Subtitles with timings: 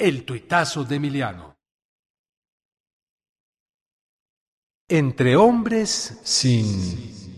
[0.00, 1.58] El tuitazo de Emiliano.
[4.88, 7.29] Entre hombres sin...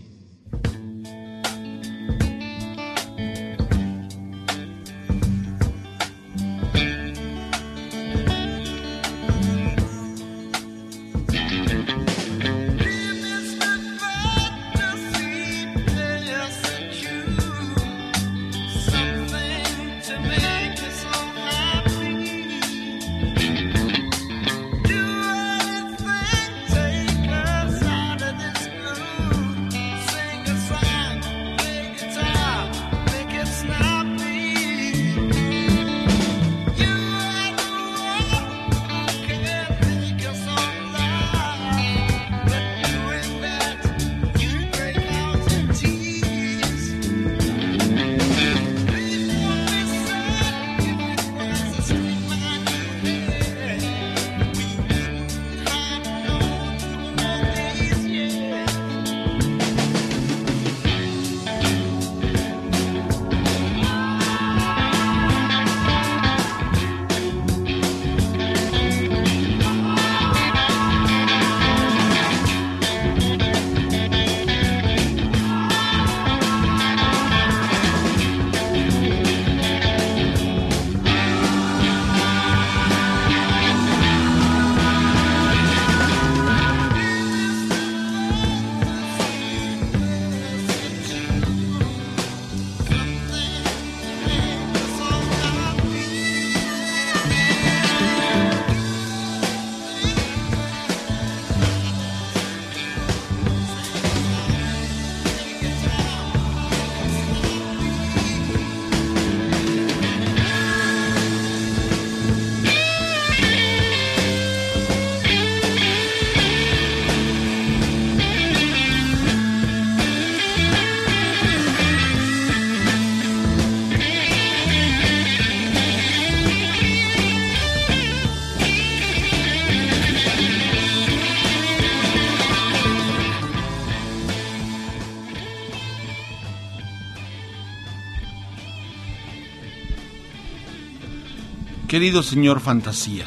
[141.93, 143.23] Querido señor Fantasía,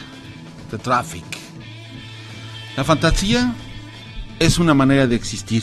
[0.73, 1.23] The Traffic.
[2.77, 3.55] La fantasía
[4.41, 5.63] es una manera de existir.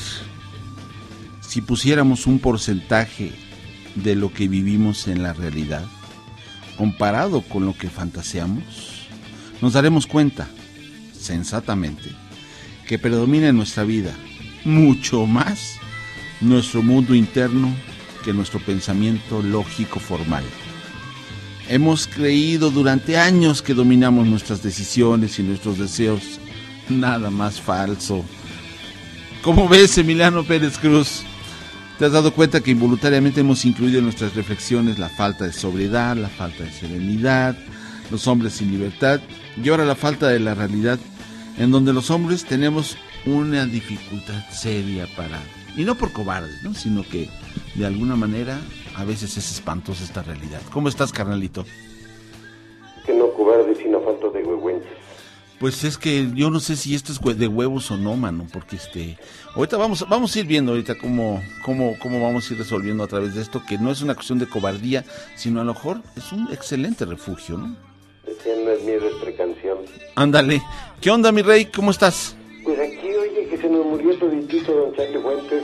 [1.42, 3.34] Si pusiéramos un porcentaje
[3.96, 5.84] de lo que vivimos en la realidad,
[6.78, 9.10] comparado con lo que fantaseamos,
[9.62, 10.48] nos daremos cuenta,
[11.12, 12.10] sensatamente,
[12.88, 14.16] que predomina en nuestra vida
[14.64, 15.74] mucho más
[16.40, 17.70] nuestro mundo interno
[18.24, 20.46] que nuestro pensamiento lógico formal.
[21.70, 26.40] Hemos creído durante años que dominamos nuestras decisiones y nuestros deseos.
[26.90, 28.24] Nada más falso.
[29.42, 31.24] ¿Cómo ves, Emiliano Pérez Cruz?
[31.98, 36.18] ¿Te has dado cuenta que involuntariamente hemos incluido en nuestras reflexiones la falta de sobriedad,
[36.18, 37.56] la falta de serenidad,
[38.12, 39.22] los hombres sin libertad
[39.62, 41.00] y ahora la falta de la realidad,
[41.58, 45.40] en donde los hombres tenemos una dificultad seria para,
[45.78, 46.74] y no por cobardes, ¿no?
[46.74, 47.30] sino que
[47.76, 48.60] de alguna manera
[48.96, 50.62] a veces es espantosa esta realidad.
[50.72, 51.66] ¿Cómo estás, carnalito?
[53.06, 55.04] Que no cobarde, sino falta de huehuenches.
[55.60, 58.76] Pues es que yo no sé si esto es de huevos o no, mano, porque
[58.76, 59.18] este,
[59.56, 63.08] ahorita vamos, vamos a ir viendo ahorita cómo, cómo, cómo vamos a ir resolviendo a
[63.08, 65.06] través de esto, que no es una cuestión de cobardía,
[65.36, 67.78] sino a lo mejor es un excelente refugio, ¿no?
[68.26, 69.78] Decían no es miedo, es precanción.
[70.16, 70.62] Ándale.
[71.00, 71.66] ¿Qué onda, mi rey?
[71.66, 72.36] ¿Cómo estás?
[72.64, 75.64] Pues aquí, oye, que se nos murió toditito don Charlie Fuentes.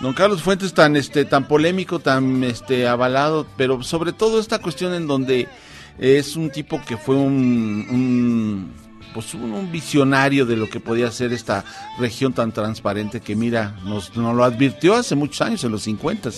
[0.00, 4.94] Don Carlos Fuentes tan este tan polémico, tan este avalado, pero sobre todo esta cuestión
[4.94, 5.46] en donde
[5.98, 8.72] es un tipo que fue un, un
[9.12, 11.64] pues un, visionario de lo que podía ser esta
[11.98, 16.30] región tan transparente que mira, nos, nos lo advirtió hace muchos años, en los 50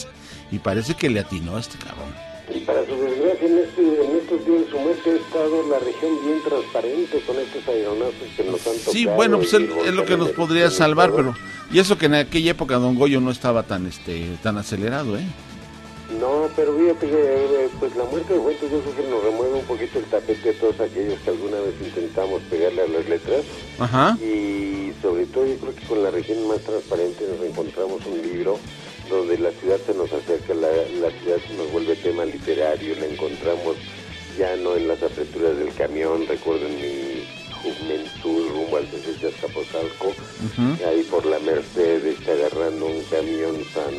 [0.51, 2.13] y parece que le atinó a este cabrón.
[2.55, 4.72] Y para su en, este, en estos días
[5.11, 8.93] ha estado la región bien transparente con estos aeronautas que nos han tocado.
[8.93, 11.35] Sí, bueno, pues él, es lo que nos podría salvar, pero...
[11.73, 15.25] Y eso que en aquella época Don Goyo no estaba tan este tan acelerado, ¿eh?
[16.21, 19.55] No, pero fíjate que eh, pues la muerte de Fuentes yo creo que nos remueve
[19.55, 23.45] un poquito el tapete a todos aquellos que alguna vez intentamos pegarle a las letras.
[23.79, 24.19] Ajá.
[24.21, 28.59] Y sobre todo yo creo que con la región más transparente nos encontramos un libro
[29.09, 33.07] donde la ciudad se nos acerca, la, la ciudad se nos vuelve tema literario, la
[33.07, 33.77] encontramos
[34.37, 37.25] ya no en las aperturas del camión, recuerden mi
[37.63, 40.15] juventud rumbo al de Azcapotzalco,
[40.87, 43.95] ahí por la Mercedes, agarrando un camión San,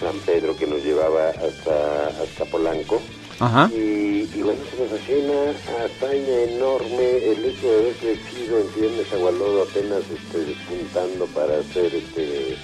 [0.00, 3.00] San Pedro que nos llevaba hasta, hasta Polanco.
[3.38, 3.68] Ajá.
[3.74, 5.50] Y, y, bueno, se nos hacía una
[5.84, 11.92] hazaña enorme el hecho de haber crecido en Tiernes Agualodo apenas este, despuntando para ser
[11.94, 12.56] este,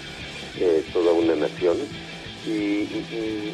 [0.58, 1.76] eh, toda una nación.
[2.48, 2.88] Y,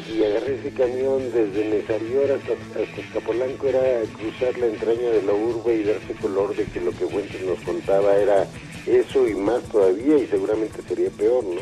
[0.07, 5.33] y, agarré ese camión desde Nesarior hasta, hasta Escapolanco era cruzar la entraña de la
[5.33, 8.47] urbe y darse color de que lo que Fuentes nos contaba era
[8.85, 11.61] eso y más todavía y seguramente sería peor, ¿no?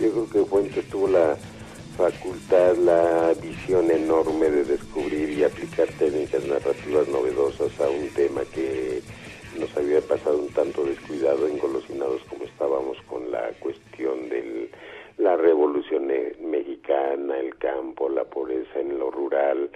[0.00, 1.36] Yo creo que Fuentes tuvo la
[1.98, 9.02] facultad, la visión enorme de descubrir y aplicar técnicas narrativas novedosas a un tema que
[9.58, 14.70] nos había pasado un tanto descuidado, engolosinados como estábamos con la cuestión de
[15.18, 15.93] la revolución
[16.94, 19.70] el campo, la pobreza en lo rural,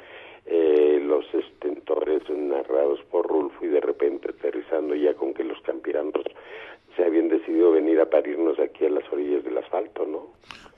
[0.46, 6.24] eh, los estentores narrados por Rulfo y de repente aterrizando ya con que los campiranos
[6.96, 10.26] se habían decidido venir a parirnos aquí a las orillas del asfalto, ¿no?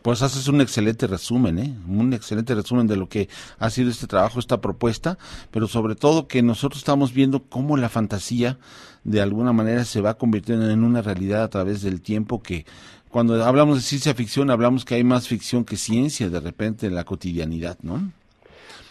[0.02, 1.75] Pues haces un excelente resumen, ¿eh?
[1.87, 3.28] Un excelente resumen de lo que
[3.58, 5.19] ha sido este trabajo, esta propuesta,
[5.50, 8.58] pero sobre todo que nosotros estamos viendo cómo la fantasía
[9.04, 12.64] de alguna manera se va convirtiendo en una realidad a través del tiempo que
[13.10, 16.94] cuando hablamos de ciencia ficción hablamos que hay más ficción que ciencia de repente en
[16.94, 17.98] la cotidianidad, ¿no?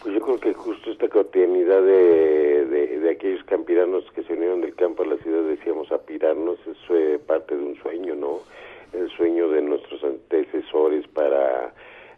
[0.02, 4.74] Pues yo creo que justo esta cotidianidad de, de, aquellos campiranos que se unieron del
[4.74, 8.40] campo a la ciudad, decíamos, a pirarnos, es parte de un sueño, ¿no?
[8.92, 11.72] el sueño de nuestros antecesores para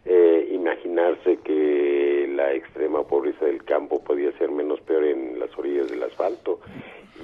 [0.05, 5.89] eh, imaginarse que la extrema pobreza del campo podía ser menos peor en las orillas
[5.89, 6.59] del asfalto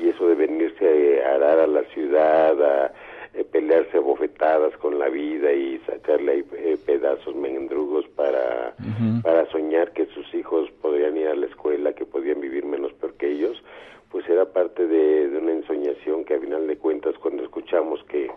[0.02, 2.94] y eso de venirse a arar a la ciudad, a
[3.40, 8.76] eh, pelearse a bofetadas con la vida y sacarle ahí, eh, pedazos mendrugos para,
[9.24, 13.14] para soñar que sus hijos podrían ir a la escuela, que podían vivir menos peor
[13.14, 13.64] que ellos,
[14.12, 18.30] pues era parte de, de una ensoñación que a final de cuentas cuando escuchamos que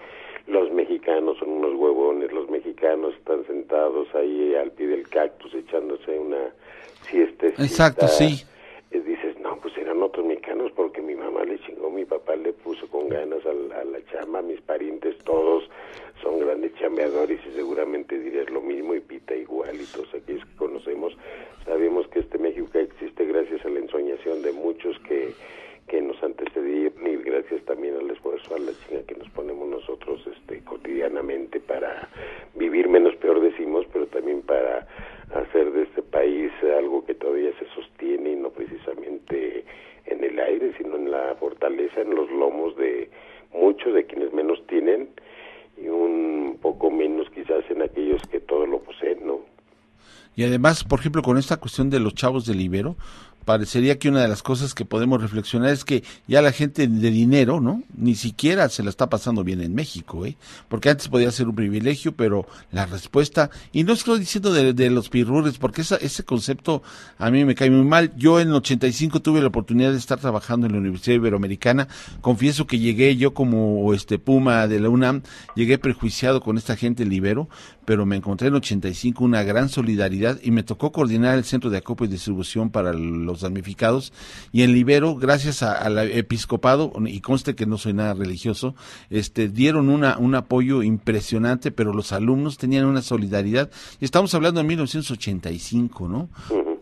[0.46, 6.18] los mexicanos son unos huevones, los mexicanos están sentados ahí al pie del cactus echándose
[6.18, 6.50] una
[7.08, 7.46] siesta.
[7.46, 8.44] Exacto, sí.
[9.00, 12.86] Dices, no, pues eran otros mexicanos porque mi mamá le chingó, mi papá le puso
[12.88, 15.64] con ganas a la, chamba, mis parientes todos
[16.22, 20.56] son grandes chambeadores y seguramente dirías lo mismo y Pita igual y todos aquellos que
[20.56, 21.16] conocemos
[21.64, 25.32] sabemos que este México existe gracias a la ensoñación de muchos que
[25.88, 30.26] que nos antecedieron y gracias también al esfuerzo, a la chinga que nos ponemos nosotros
[30.26, 32.08] este, cotidianamente para
[32.54, 34.86] vivir menos peor decimos, pero también para
[35.34, 39.64] hacer de este país algo que todavía se sostiene y no precisamente
[40.06, 43.10] en el aire, sino en la fortaleza, en los lomos de
[43.52, 45.08] muchos de quienes menos tienen
[45.76, 49.40] y un poco menos quizás en aquellos que todo lo poseen, ¿no?
[50.42, 52.96] Y además, por ejemplo, con esta cuestión de los chavos del Ibero,
[53.44, 57.10] parecería que una de las cosas que podemos reflexionar es que ya la gente de
[57.10, 57.82] dinero, ¿no?
[57.96, 60.36] Ni siquiera se la está pasando bien en México, ¿eh?
[60.68, 65.08] Porque antes podía ser un privilegio, pero la respuesta, y no estoy diciendo de, los
[65.08, 66.82] pirrures, porque ese concepto
[67.18, 68.12] a mí me cae muy mal.
[68.16, 71.88] Yo en el 85 tuve la oportunidad de estar trabajando en la Universidad Iberoamericana.
[72.20, 75.22] Confieso que llegué yo como este Puma de la UNAM,
[75.54, 77.48] llegué prejuiciado con esta gente libero,
[77.84, 81.78] pero me encontré en 85 una gran solidaridad y me tocó coordinar el centro de
[81.78, 84.12] acopio y distribución para los damnificados.
[84.52, 88.74] Y en Libero, gracias al episcopado, y conste que no soy nada religioso,
[89.10, 93.70] este, dieron una, un apoyo impresionante, pero los alumnos tenían una solidaridad.
[94.00, 96.28] Y estamos hablando de 1985, ¿no?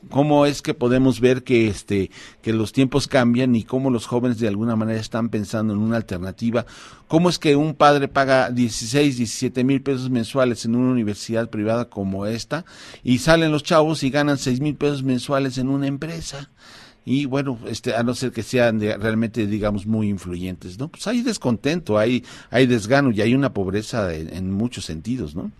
[0.08, 2.10] Cómo es que podemos ver que este
[2.42, 5.96] que los tiempos cambian y cómo los jóvenes de alguna manera están pensando en una
[5.96, 6.64] alternativa
[7.08, 11.90] cómo es que un padre paga 16 17 mil pesos mensuales en una universidad privada
[11.90, 12.64] como esta
[13.02, 16.50] y salen los chavos y ganan 6 mil pesos mensuales en una empresa
[17.04, 20.88] y bueno, este, a no ser que sean realmente, digamos, muy influyentes, ¿no?
[20.88, 25.50] Pues hay descontento, hay, hay desgano y hay una pobreza en muchos sentidos, ¿no?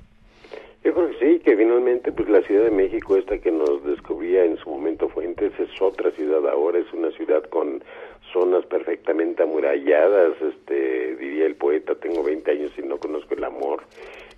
[0.84, 3.84] Yo creo que sí, que finalmente pues la Ciudad de México, esta que nos
[4.18, 7.82] en su momento Fuentes, es otra ciudad ahora, es una ciudad con
[8.32, 13.82] zonas perfectamente amuralladas, este diría el poeta, tengo 20 años y no conozco el amor,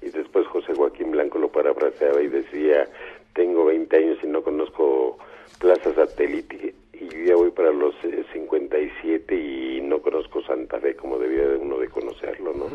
[0.00, 2.88] y después José Joaquín Blanco lo parafraseaba y decía,
[3.34, 5.18] tengo 20 años y no conozco
[5.58, 7.94] Plaza Satélite, y yo ya voy para los
[8.32, 12.66] 57 y no conozco Santa Fe como debía uno de conocerlo, ¿no?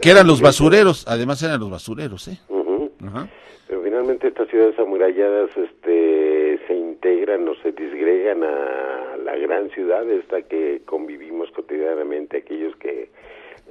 [0.00, 2.38] que, eran los basureros, además eran los basureros, ¿eh?
[4.02, 10.08] Pero finalmente estas ciudades amuralladas este, se integran o se disgregan a la gran ciudad,
[10.10, 13.10] esta que convivimos cotidianamente, aquellos que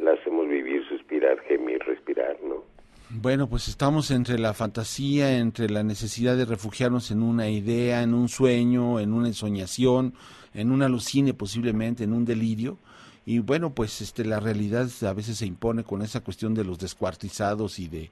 [0.01, 2.63] la hacemos vivir, suspirar, gemir, respirar, ¿no?
[3.09, 8.13] Bueno, pues estamos entre la fantasía, entre la necesidad de refugiarnos en una idea, en
[8.13, 10.13] un sueño, en una ensoñación,
[10.53, 12.77] en un alucine posiblemente, en un delirio,
[13.25, 16.79] y bueno, pues este la realidad a veces se impone con esa cuestión de los
[16.79, 18.09] descuartizados y de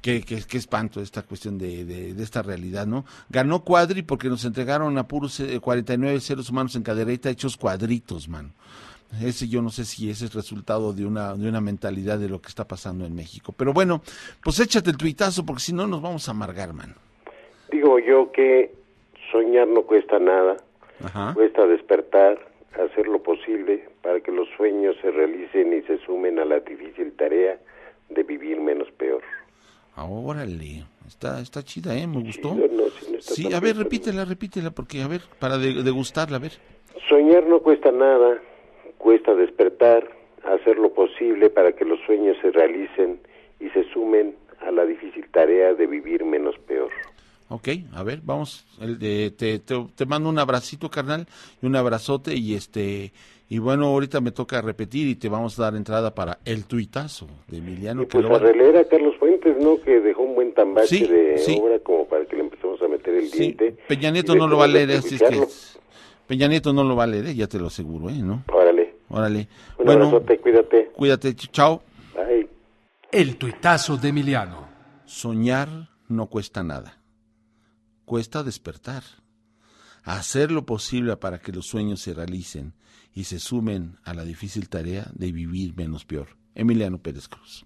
[0.00, 3.04] qué, qué, qué espanto esta cuestión de, de, esta realidad, ¿no?
[3.30, 8.52] Ganó Cuadri porque nos entregaron a puros 49 seres humanos en cadereta hechos cuadritos, man.
[9.22, 12.40] Ese yo no sé si ese es resultado de una, de una mentalidad de lo
[12.40, 13.54] que está pasando en México.
[13.56, 14.02] Pero bueno,
[14.42, 16.94] pues échate el tuitazo porque si no nos vamos a amargar, man.
[17.70, 18.72] Digo yo que
[19.30, 20.56] soñar no cuesta nada,
[21.34, 22.38] cuesta despertar,
[22.82, 27.12] hacer lo posible para que los sueños se realicen y se sumen a la difícil
[27.12, 27.58] tarea
[28.08, 29.22] de vivir menos peor.
[29.96, 32.06] Órale, está, está chida, ¿eh?
[32.06, 32.56] Me gustó.
[33.20, 36.52] Sí, a ver, repítela, repítela, porque, a ver, para degustarla, a ver.
[37.08, 38.38] Soñar no cuesta nada,
[38.98, 40.08] cuesta despertar,
[40.42, 43.20] hacer lo posible para que los sueños se realicen
[43.60, 46.90] y se sumen a la difícil tarea de vivir menos peor.
[47.48, 51.26] Ok, a ver, vamos, el de, te, te, mando un abracito, carnal,
[51.60, 53.12] y un abrazote, y este,
[53.50, 57.28] y bueno, ahorita me toca repetir y te vamos a dar entrada para el tuitazo
[57.48, 58.02] de Emiliano.
[58.02, 59.78] Y pues a releer a Carlos Fuentes, ¿no?
[59.82, 63.30] Que dejó un buen tambache de obra como para que le empecemos a meter el
[63.30, 63.76] diente.
[63.88, 65.46] Peña Nieto no lo va a leer, así es que...
[66.26, 67.34] Peña Nieto no lo va a leer, ¿eh?
[67.34, 68.14] ya te lo aseguro, ¿eh?
[68.16, 68.42] ¿No?
[68.50, 68.94] Órale.
[69.10, 69.48] Órale.
[69.78, 70.90] Un bueno, abrazote, cuídate.
[70.96, 71.82] Cuídate, chao.
[72.14, 72.48] Bye.
[73.12, 74.66] El tuitazo de Emiliano.
[75.04, 75.68] Soñar
[76.08, 77.03] no cuesta nada
[78.04, 79.02] cuesta despertar,
[80.02, 82.74] hacer lo posible para que los sueños se realicen
[83.12, 86.36] y se sumen a la difícil tarea de vivir menos peor.
[86.54, 87.64] Emiliano Pérez Cruz.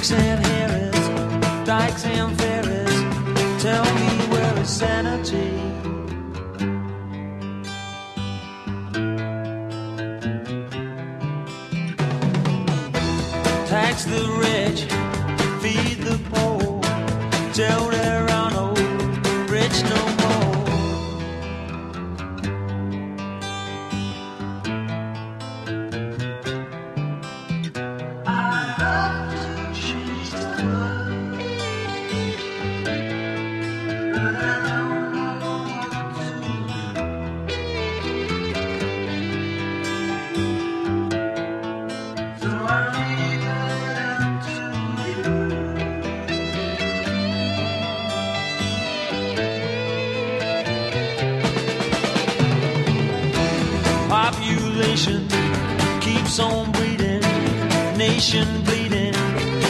[0.00, 5.50] Dukes and Harris, Dykes and Ferris, tell me where is sanity?
[13.68, 14.84] Tax the rich,
[15.60, 16.80] feed the poor,
[17.52, 18.29] tell their
[54.30, 55.26] population
[56.00, 57.20] keeps on bleeding,
[57.98, 59.12] nation bleeding,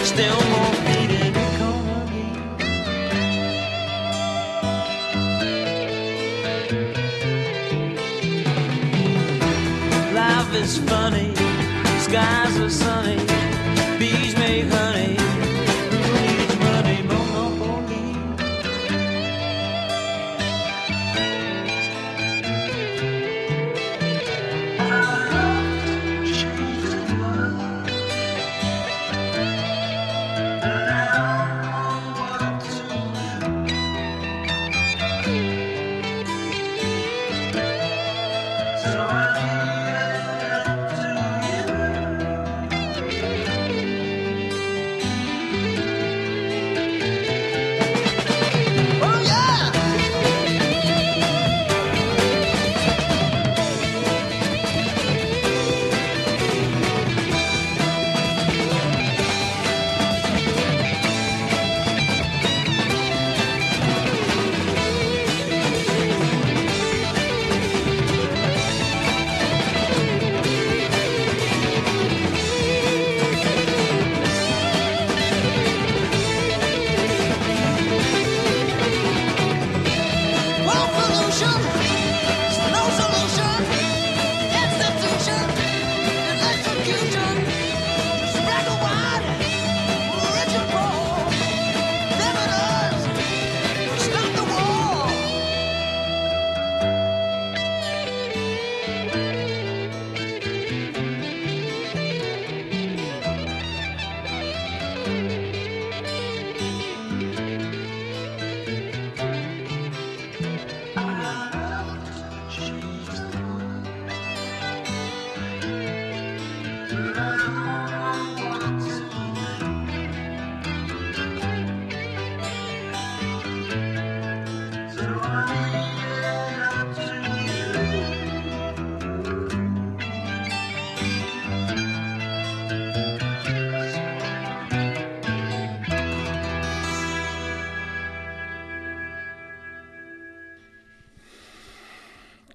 [0.04, 1.34] still more bleeding.
[10.14, 11.34] Life is funny,
[12.04, 13.50] skies are sunny.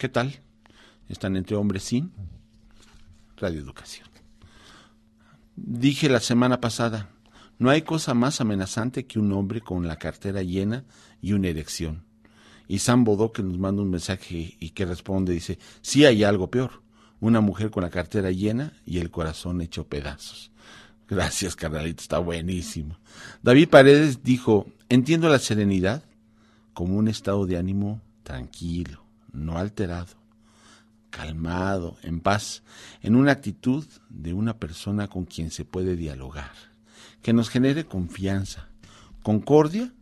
[0.06, 0.36] ¿Qué tal?
[1.10, 2.12] Están entre hombres sin
[3.38, 4.08] Radio Educación.
[5.56, 7.10] Dije la semana pasada,
[7.58, 10.84] no hay cosa más amenazante que un hombre con la cartera llena
[11.24, 12.04] y una erección.
[12.68, 16.52] Y Sam Bodó que nos manda un mensaje y que responde, dice, sí hay algo
[16.52, 16.84] peor,
[17.20, 20.52] una mujer con la cartera llena y el corazón hecho pedazos.
[21.10, 23.00] Gracias, carnalito, está buenísimo.
[23.42, 26.04] David Paredes dijo, entiendo la serenidad
[26.76, 29.05] como un estado de ánimo tranquilo,
[29.36, 30.16] no alterado,
[31.10, 32.64] calmado, en paz,
[33.02, 36.52] en una actitud de una persona con quien se puede dialogar,
[37.22, 38.70] que nos genere confianza,
[39.24, 39.94] concordia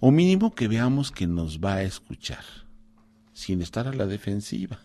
[0.00, 2.44] o mínimo que veamos que nos va a escuchar,
[3.32, 4.78] sin estar a la defensiva.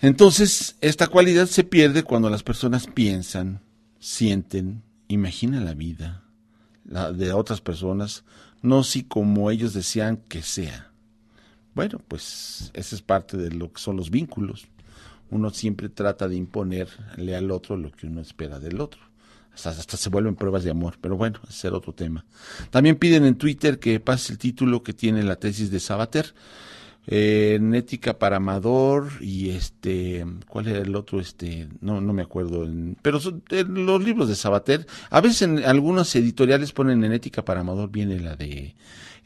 [0.00, 3.60] Entonces, esta cualidad se pierde cuando las personas piensan,
[4.00, 6.24] sienten, imaginan la vida
[6.84, 8.24] la de otras personas,
[8.62, 10.90] no si como ellos desean que sea.
[11.74, 14.66] Bueno, pues esa es parte de lo que son los vínculos.
[15.30, 19.00] Uno siempre trata de imponerle al otro lo que uno espera del otro.
[19.52, 22.24] Hasta, hasta, se vuelven pruebas de amor, pero bueno, ese es otro tema.
[22.70, 26.34] También piden en Twitter que pase el título que tiene la tesis de Sabater
[27.06, 32.66] en ética para amador y este cuál era el otro este no no me acuerdo.
[33.02, 33.20] Pero
[33.68, 38.18] los libros de Sabater a veces en algunos editoriales ponen en ética para amador viene
[38.20, 38.74] la de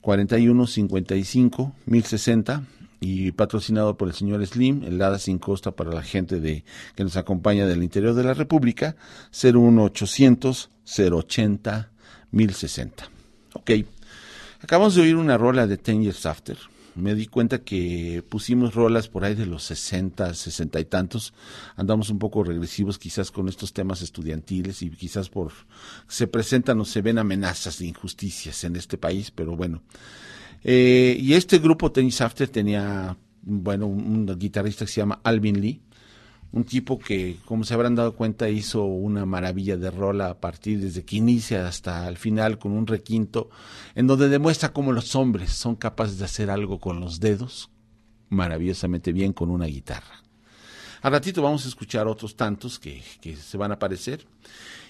[0.00, 2.62] 41 55 1060
[3.00, 7.04] y patrocinado por el señor Slim, el Lada sin costa para la gente de que
[7.04, 8.96] nos acompaña del interior de la República,
[9.32, 11.90] 01800 080
[12.30, 13.08] 1060.
[13.54, 13.70] Ok,
[14.60, 16.58] acabamos de oír una rola de Ten Years After,
[16.94, 21.34] me di cuenta que pusimos rolas por ahí de los 60, 60 y tantos.
[21.76, 25.52] Andamos un poco regresivos quizás con estos temas estudiantiles y quizás por
[26.08, 29.82] se presentan o se ven amenazas de injusticias en este país, pero bueno.
[30.62, 35.80] Eh, y este grupo Tennis After tenía, bueno, un guitarrista que se llama Alvin Lee,
[36.54, 40.78] un tipo que, como se habrán dado cuenta, hizo una maravilla de rola a partir
[40.78, 43.50] desde que inicia hasta el final con un requinto,
[43.96, 47.70] en donde demuestra cómo los hombres son capaces de hacer algo con los dedos
[48.28, 50.22] maravillosamente bien con una guitarra.
[51.02, 54.24] Al ratito vamos a escuchar otros tantos que, que se van a aparecer.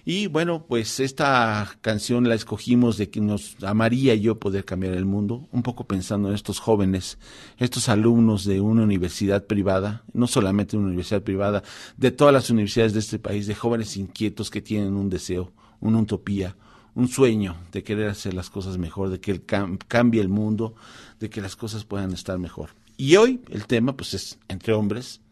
[0.07, 5.07] Y bueno, pues esta canción la escogimos de que nos amaría yo poder cambiar el
[5.07, 7.17] mundo, un poco pensando en estos jóvenes,
[7.57, 11.63] estos alumnos de una universidad privada, no solamente una universidad privada,
[11.97, 16.01] de todas las universidades de este país, de jóvenes inquietos que tienen un deseo, una
[16.01, 16.55] utopía,
[16.95, 20.75] un sueño de querer hacer las cosas mejor, de que cambie el mundo,
[21.19, 22.71] de que las cosas puedan estar mejor.
[22.99, 25.23] Y hoy el tema pues es entre hombres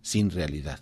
[0.00, 0.80] sin realidad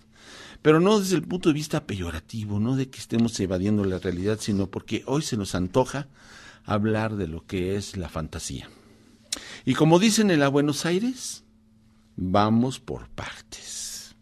[0.63, 4.39] pero no desde el punto de vista peyorativo, no de que estemos evadiendo la realidad,
[4.41, 6.09] sino porque hoy se nos antoja
[6.65, 8.69] hablar de lo que es la fantasía.
[9.65, 11.45] Y como dicen en la Buenos Aires,
[12.17, 14.15] vamos por partes.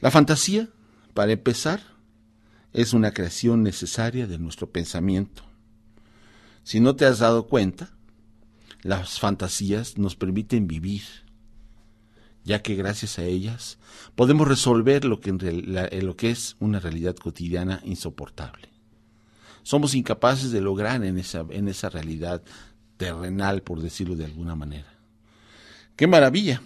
[0.00, 0.68] La fantasía,
[1.14, 1.80] para empezar,
[2.72, 5.44] es una creación necesaria de nuestro pensamiento.
[6.62, 7.90] Si no te has dado cuenta,
[8.82, 11.02] las fantasías nos permiten vivir,
[12.44, 13.78] ya que gracias a ellas
[14.14, 18.68] podemos resolver lo que, en lo que es una realidad cotidiana insoportable.
[19.62, 22.42] Somos incapaces de lograr en esa, en esa realidad
[22.98, 24.92] terrenal, por decirlo de alguna manera.
[25.96, 26.60] Qué maravilla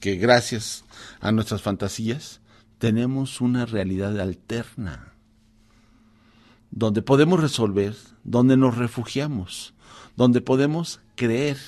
[0.00, 0.84] que gracias
[1.20, 2.40] a nuestras fantasías
[2.78, 5.12] tenemos una realidad alterna,
[6.70, 9.74] donde podemos resolver, donde nos refugiamos,
[10.16, 11.58] donde podemos creer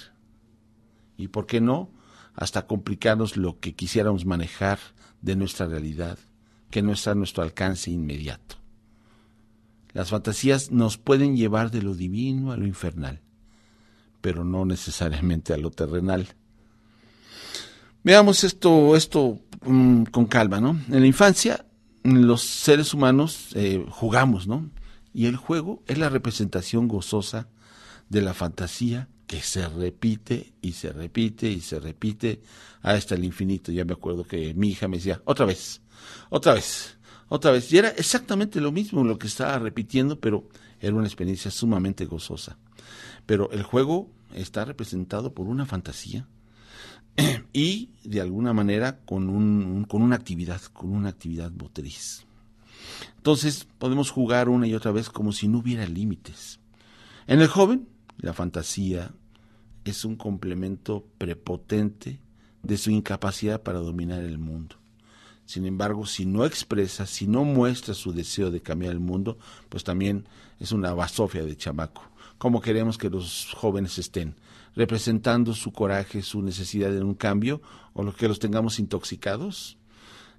[1.17, 1.91] y, ¿por qué no?,
[2.37, 4.79] hasta complicarnos lo que quisiéramos manejar
[5.23, 6.19] de nuestra realidad,
[6.71, 8.57] que no está a nuestro alcance inmediato.
[9.95, 13.23] Las fantasías nos pueden llevar de lo divino a lo infernal,
[14.21, 16.29] pero no necesariamente a lo terrenal.
[18.05, 20.79] Veamos esto, esto mm, con calma, ¿no?
[20.89, 21.65] En la infancia,
[22.05, 24.71] los seres humanos eh, jugamos, ¿no?
[25.15, 27.49] Y el juego es la representación gozosa
[28.11, 32.43] de la fantasía que se repite y se repite y se repite
[32.83, 33.73] hasta el infinito.
[33.73, 35.83] Ya me acuerdo que mi hija me decía, otra vez,
[36.31, 36.97] otra vez,
[37.29, 37.73] otra vez.
[37.73, 40.49] Y era exactamente lo mismo lo que estaba repitiendo, pero
[40.81, 42.59] era una experiencia sumamente gozosa.
[43.27, 46.29] Pero el juego está representado por una fantasía
[47.53, 52.25] y de alguna manera con, un, con una actividad, con una actividad motriz.
[53.17, 56.61] Entonces podemos jugar una y otra vez como si no hubiera límites.
[57.27, 59.13] En el joven, la fantasía
[59.85, 62.21] es un complemento prepotente
[62.63, 64.77] de su incapacidad para dominar el mundo.
[65.45, 69.85] Sin embargo, si no expresa, si no muestra su deseo de cambiar el mundo, pues
[69.85, 70.27] también
[70.59, 72.03] es una basofia de chamaco.
[72.39, 74.35] ¿Cómo queremos que los jóvenes estén?
[74.75, 77.63] ¿Representando su coraje, su necesidad de un cambio
[77.95, 79.79] o lo que los tengamos intoxicados?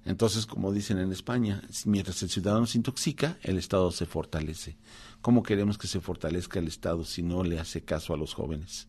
[0.04, 4.76] Entonces, como dicen en España, mientras el ciudadano se intoxica, el Estado se fortalece.
[5.20, 8.88] ¿Cómo queremos que se fortalezca el Estado si no le hace caso a los jóvenes?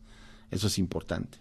[0.52, 1.40] Eso es importante.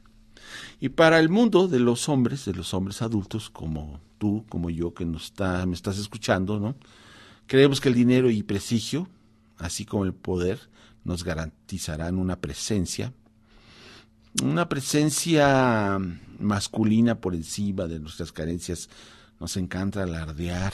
[0.80, 4.94] Y para el mundo de los hombres, de los hombres adultos, como tú, como yo,
[4.94, 6.74] que está, me estás escuchando, ¿no?
[7.46, 9.08] Creemos que el dinero y prestigio,
[9.58, 10.58] así como el poder,
[11.04, 13.12] nos garantizarán una presencia,
[14.42, 15.98] una presencia
[16.38, 18.88] masculina por encima de nuestras carencias.
[19.40, 20.72] Nos encanta alardear.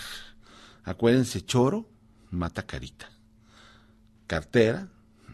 [0.85, 1.89] Acuérdense, choro
[2.31, 3.14] mata carita.
[4.27, 4.89] Cartera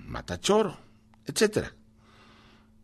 [0.07, 0.76] mata choro,
[1.24, 1.74] etcétera.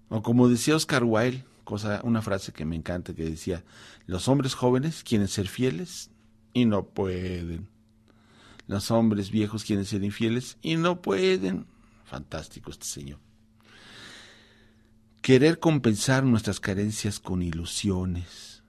[0.09, 3.65] O como decía Oscar Wilde, cosa, una frase que me encanta, que decía,
[4.07, 6.11] los hombres jóvenes quieren ser fieles
[6.53, 7.69] y no pueden.
[8.69, 11.67] Los hombres viejos quieren ser infieles y no pueden.
[12.05, 13.19] Fantástico este señor.
[15.23, 18.63] Querer compensar nuestras carencias con ilusiones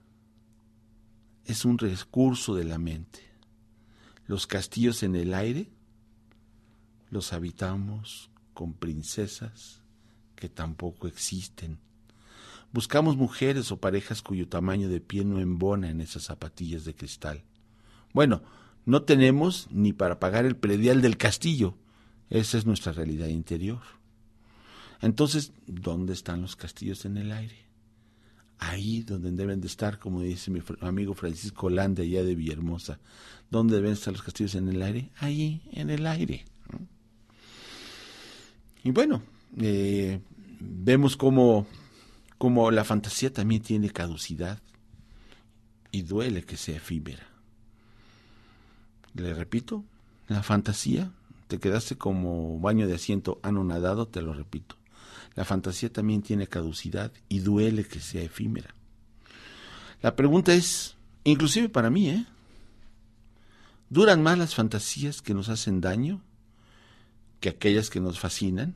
[1.44, 3.20] es un recurso de la mente.
[4.26, 5.70] Los castillos en el aire
[7.10, 9.82] los habitamos con princesas
[10.36, 11.78] que tampoco existen.
[12.72, 17.42] Buscamos mujeres o parejas cuyo tamaño de pie no embona en esas zapatillas de cristal.
[18.12, 18.42] Bueno,
[18.84, 21.76] no tenemos ni para pagar el predial del castillo.
[22.30, 23.80] Esa es nuestra realidad interior.
[25.00, 27.56] Entonces, ¿dónde están los castillos en el aire?
[28.58, 32.98] Ahí donde deben de estar, como dice mi amigo Francisco Lande allá de Villahermosa.
[33.50, 35.10] ¿Dónde deben estar los castillos en el aire?
[35.18, 36.44] Ahí, en el aire.
[38.84, 39.22] Y bueno,
[39.58, 40.20] eh,
[40.60, 41.66] vemos cómo,
[42.38, 44.60] cómo la fantasía también tiene caducidad
[45.90, 47.26] y duele que sea efímera.
[49.14, 49.84] Le repito,
[50.28, 51.10] la fantasía,
[51.48, 54.76] te quedaste como baño de asiento anonadado, te lo repito.
[55.34, 58.74] La fantasía también tiene caducidad y duele que sea efímera.
[60.02, 62.26] La pregunta es, inclusive para mí, ¿eh?
[63.90, 66.20] ¿Duran más las fantasías que nos hacen daño
[67.40, 68.74] que aquellas que nos fascinan?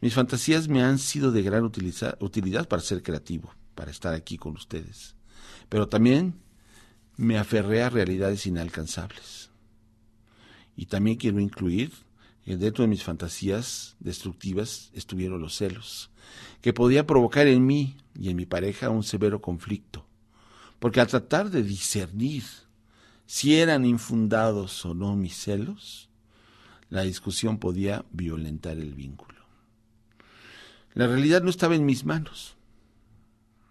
[0.00, 4.54] Mis fantasías me han sido de gran utilidad para ser creativo, para estar aquí con
[4.54, 5.14] ustedes.
[5.68, 6.34] Pero también
[7.16, 9.50] me aferré a realidades inalcanzables.
[10.76, 11.92] Y también quiero incluir
[12.44, 16.10] que dentro de mis fantasías destructivas estuvieron los celos,
[16.60, 20.06] que podía provocar en mí y en mi pareja un severo conflicto.
[20.78, 22.44] Porque al tratar de discernir
[23.26, 26.10] si eran infundados o no mis celos,
[26.90, 29.34] la discusión podía violentar el vínculo.
[30.94, 32.56] La realidad no estaba en mis manos.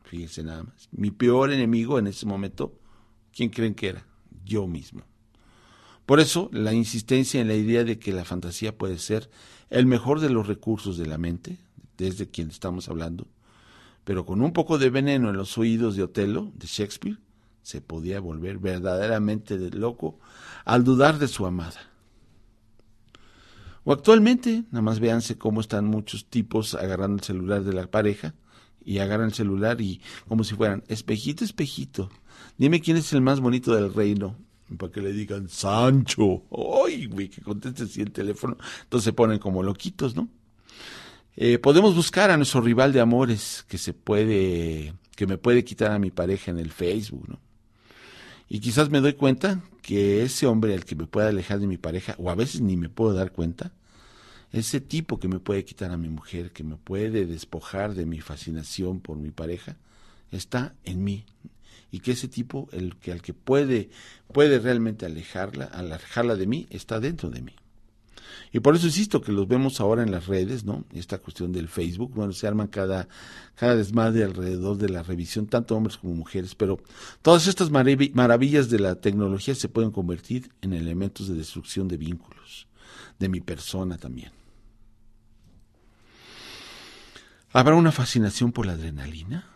[0.04, 0.90] Fíjense nada más.
[0.92, 2.78] Mi peor enemigo en ese momento,
[3.34, 4.06] ¿quién creen que era?
[4.44, 5.04] Yo mismo.
[6.06, 9.30] Por eso, la insistencia en la idea de que la fantasía puede ser
[9.70, 11.60] el mejor de los recursos de la mente,
[11.98, 13.28] desde quien estamos hablando,
[14.04, 17.18] pero con un poco de veneno en los oídos de Otelo, de Shakespeare,
[17.62, 20.20] se podía volver verdaderamente loco
[20.66, 21.93] al dudar de su amada.
[23.86, 28.34] O actualmente, nada más véanse cómo están muchos tipos agarrando el celular de la pareja
[28.86, 32.10] y agarran el celular y como si fueran, espejito, espejito,
[32.58, 34.38] dime quién es el más bonito del reino.
[34.78, 36.44] Para que le digan, Sancho,
[36.86, 37.30] ¡ay, güey!
[37.30, 38.58] Que conteste así el teléfono.
[38.84, 40.30] Entonces se ponen como loquitos, ¿no?
[41.36, 45.92] Eh, podemos buscar a nuestro rival de amores que se puede, que me puede quitar
[45.92, 47.40] a mi pareja en el Facebook, ¿no?
[48.50, 51.78] Y quizás me doy cuenta que ese hombre al que me pueda alejar de mi
[51.78, 53.72] pareja, o a veces ni me puedo dar cuenta,
[54.52, 58.22] ese tipo que me puede quitar a mi mujer, que me puede despojar de mi
[58.22, 59.76] fascinación por mi pareja,
[60.32, 61.26] está en mí.
[61.92, 63.90] Y que ese tipo, el que al que puede,
[64.32, 67.54] puede realmente alejarla, alejarla de mí, está dentro de mí.
[68.52, 70.86] Y por eso insisto que los vemos ahora en las redes, ¿no?
[70.94, 73.08] Esta cuestión del Facebook, bueno, se arman cada,
[73.56, 76.80] cada desmadre alrededor de la revisión, tanto hombres como mujeres, pero
[77.22, 82.68] todas estas maravillas de la tecnología se pueden convertir en elementos de destrucción de vínculos,
[83.20, 84.32] de mi persona también.
[87.52, 89.48] ¿Habrá una fascinación por la adrenalina?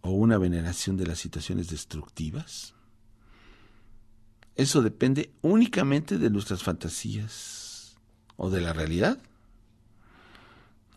[0.00, 2.74] ¿O una veneración de las situaciones destructivas?
[4.56, 7.57] Eso depende únicamente de nuestras fantasías
[8.38, 9.18] o de la realidad.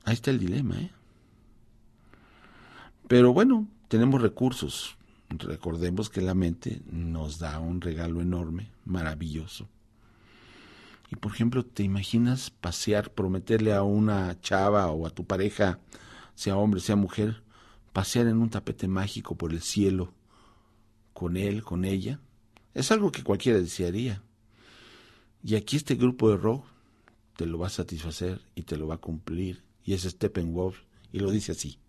[0.06, 0.92] Ahí está el dilema, ¿eh?
[3.10, 4.96] Pero bueno, tenemos recursos.
[5.30, 9.68] Recordemos que la mente nos da un regalo enorme, maravilloso.
[11.10, 15.80] Y por ejemplo, ¿te imaginas pasear, prometerle a una chava o a tu pareja,
[16.36, 17.44] sea hombre, sea mujer,
[17.92, 20.14] pasear en un tapete mágico por el cielo
[21.14, 22.20] con él, con ella?
[22.74, 24.22] Es algo que cualquiera desearía.
[25.44, 26.66] Y aquí este grupo de rock
[27.42, 29.64] te lo va a satisfacer y te lo va a cumplir.
[29.84, 30.78] Y es Steppenwolf
[31.12, 31.80] y lo dice así.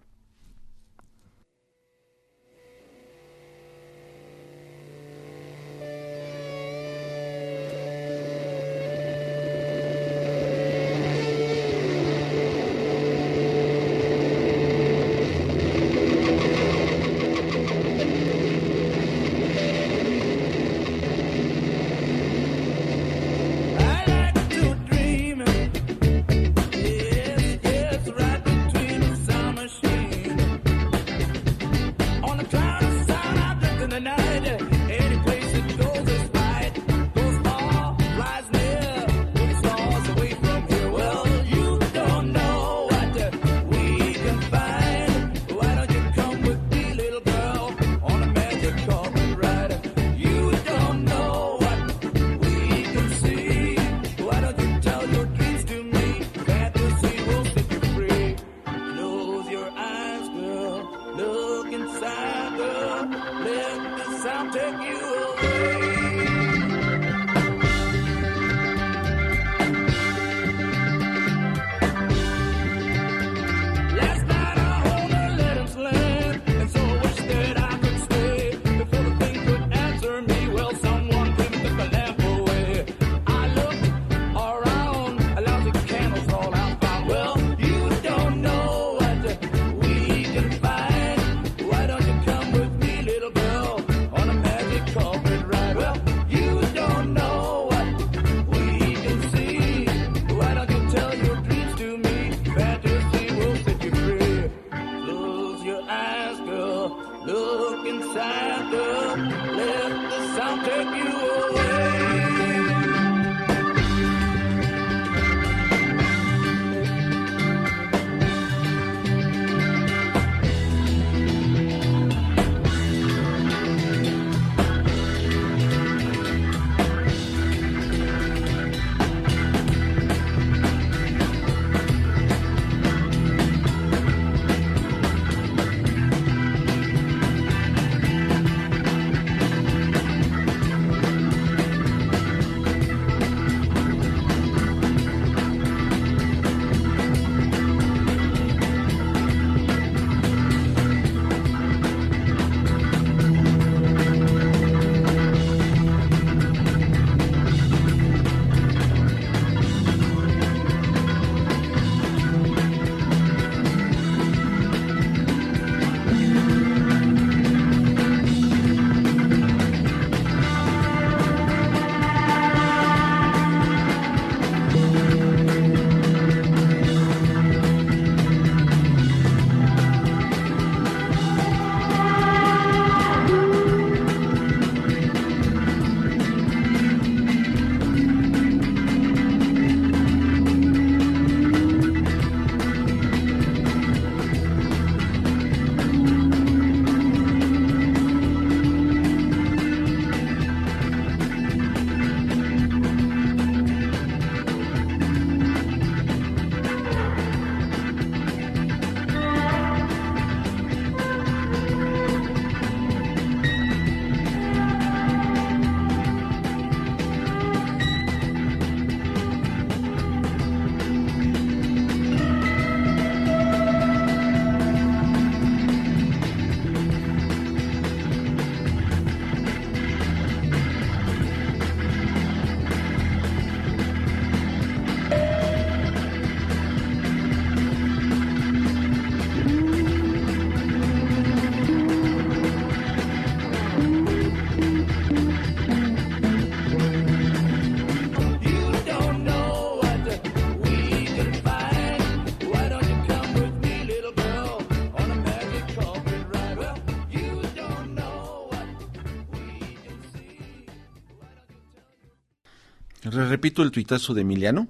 [263.42, 264.68] Repito el tuitazo de Emiliano.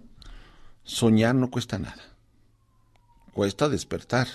[0.82, 2.02] Soñar no cuesta nada.
[3.34, 4.28] Cuesta despertar.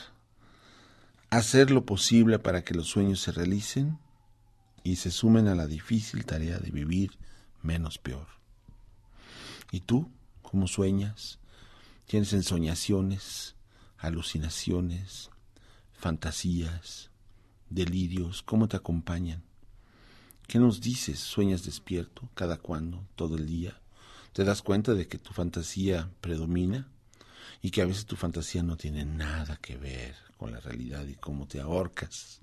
[1.32, 3.98] Hacer lo posible para que los sueños se realicen
[4.84, 7.18] y se sumen a la difícil tarea de vivir
[7.64, 8.28] menos peor.
[9.72, 10.12] ¿Y tú?
[10.44, 11.40] ¿Cómo sueñas?
[12.06, 13.56] ¿Tienes ensoñaciones,
[13.98, 15.32] alucinaciones,
[15.94, 17.10] fantasías,
[17.72, 18.44] delirios?
[18.44, 19.42] ¿Cómo te acompañan?
[20.46, 21.18] ¿Qué nos dices?
[21.18, 22.30] ¿Sueñas despierto?
[22.36, 23.04] ¿Cada cuándo?
[23.16, 23.82] ¿Todo el día?
[24.38, 26.88] ¿Te das cuenta de que tu fantasía predomina?
[27.64, 31.16] Y que a veces tu fantasía no tiene nada que ver con la realidad y
[31.16, 32.42] cómo te ahorcas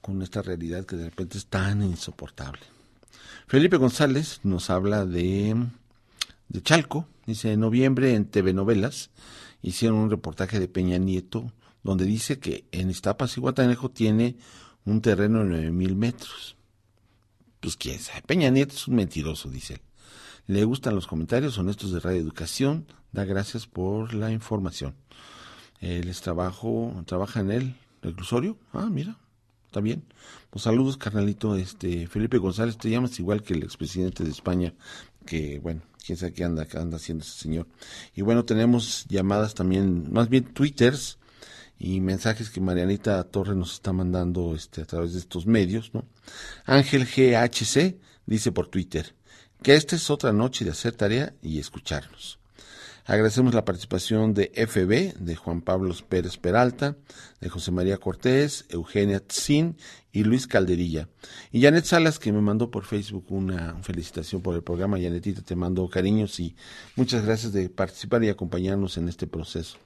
[0.00, 2.60] con esta realidad que de repente es tan insoportable.
[3.48, 5.56] Felipe González nos habla de,
[6.48, 9.10] de Chalco, dice en noviembre en TV Novelas
[9.62, 14.36] hicieron un reportaje de Peña Nieto donde dice que en Iztapas y Guatanejo tiene
[14.84, 16.56] un terreno de nueve mil metros
[17.58, 18.22] pues quién sabe.
[18.22, 19.80] Peña Nieto es un mentiroso, dice él.
[20.50, 22.84] Le gustan los comentarios honestos de Radio Educación.
[23.12, 24.96] Da gracias por la información.
[25.78, 28.58] Él trabajo, trabaja en el reclusorio.
[28.72, 29.16] Ah, mira,
[29.66, 30.02] está bien.
[30.50, 31.54] Pues saludos, carnalito.
[31.54, 34.74] Este Felipe González, te llamas igual que el expresidente de España,
[35.24, 37.68] que bueno, quién sabe qué anda, anda haciendo ese señor.
[38.16, 41.20] Y bueno, tenemos llamadas también, más bien twitters
[41.78, 45.94] y mensajes que Marianita Torre nos está mandando este, a través de estos medios.
[45.94, 46.06] ¿no?
[46.64, 49.14] Ángel GHC dice por Twitter
[49.62, 52.38] que esta es otra noche de hacer tarea y escucharnos.
[53.06, 56.96] Agradecemos la participación de FB, de Juan Pablo Pérez Peralta,
[57.40, 59.76] de José María Cortés, Eugenia Tzin
[60.12, 61.08] y Luis Calderilla.
[61.50, 65.00] Y Janet Salas, que me mandó por Facebook una felicitación por el programa.
[65.00, 66.54] Janetita, te mando cariños y
[66.94, 69.76] muchas gracias de participar y acompañarnos en este proceso.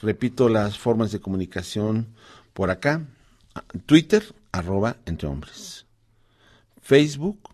[0.00, 2.14] Repito las formas de comunicación
[2.52, 3.06] por acá.
[3.86, 4.22] Twitter,
[4.52, 5.86] arroba entre hombres.
[6.80, 7.50] Facebook,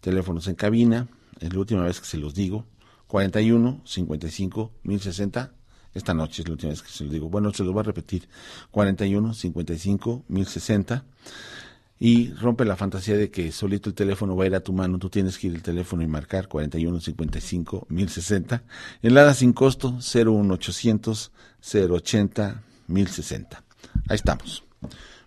[0.00, 1.08] Teléfonos en cabina,
[1.40, 2.64] es la última vez que se los digo,
[3.06, 5.52] 41 55 1060
[5.94, 7.28] esta noche es la última vez que se lo digo.
[7.28, 8.28] Bueno, se lo voy a repetir.
[8.70, 11.04] 41 55 1060.
[12.04, 14.98] Y rompe la fantasía de que solito el teléfono va a ir a tu mano.
[14.98, 18.64] Tú tienes que ir el teléfono y marcar 41 55 1060.
[19.02, 21.30] Enlada sin costo 01800
[21.62, 23.64] 080 1060.
[24.08, 24.64] Ahí estamos.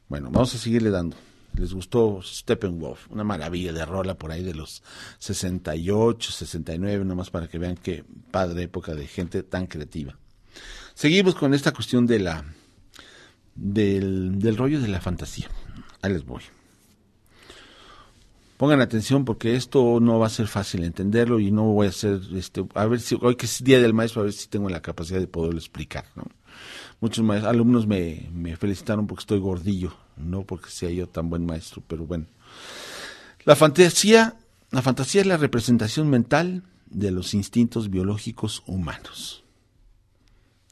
[0.10, 1.16] Bueno, vamos a seguirle dando.
[1.54, 4.84] Les gustó Steppenwolf, una maravilla de rola por ahí de los
[5.20, 10.18] 68, 69, nomás para que vean qué padre época de gente tan creativa.
[10.94, 12.44] Seguimos con esta cuestión de la
[13.56, 15.48] del, del rollo de la fantasía.
[16.02, 16.42] Ahí les voy.
[18.58, 22.22] Pongan atención porque esto no va a ser fácil entenderlo y no voy a hacer,
[22.36, 24.82] este, a ver si hoy que es día del maestro, a ver si tengo la
[24.82, 26.06] capacidad de poderlo explicar.
[26.16, 26.24] ¿no?
[27.02, 31.84] Muchos alumnos me, me felicitaron porque estoy gordillo, no porque sea yo tan buen maestro,
[31.86, 32.28] pero bueno.
[33.44, 34.38] La fantasía,
[34.72, 39.44] la fantasía es la representación mental de los instintos biológicos humanos.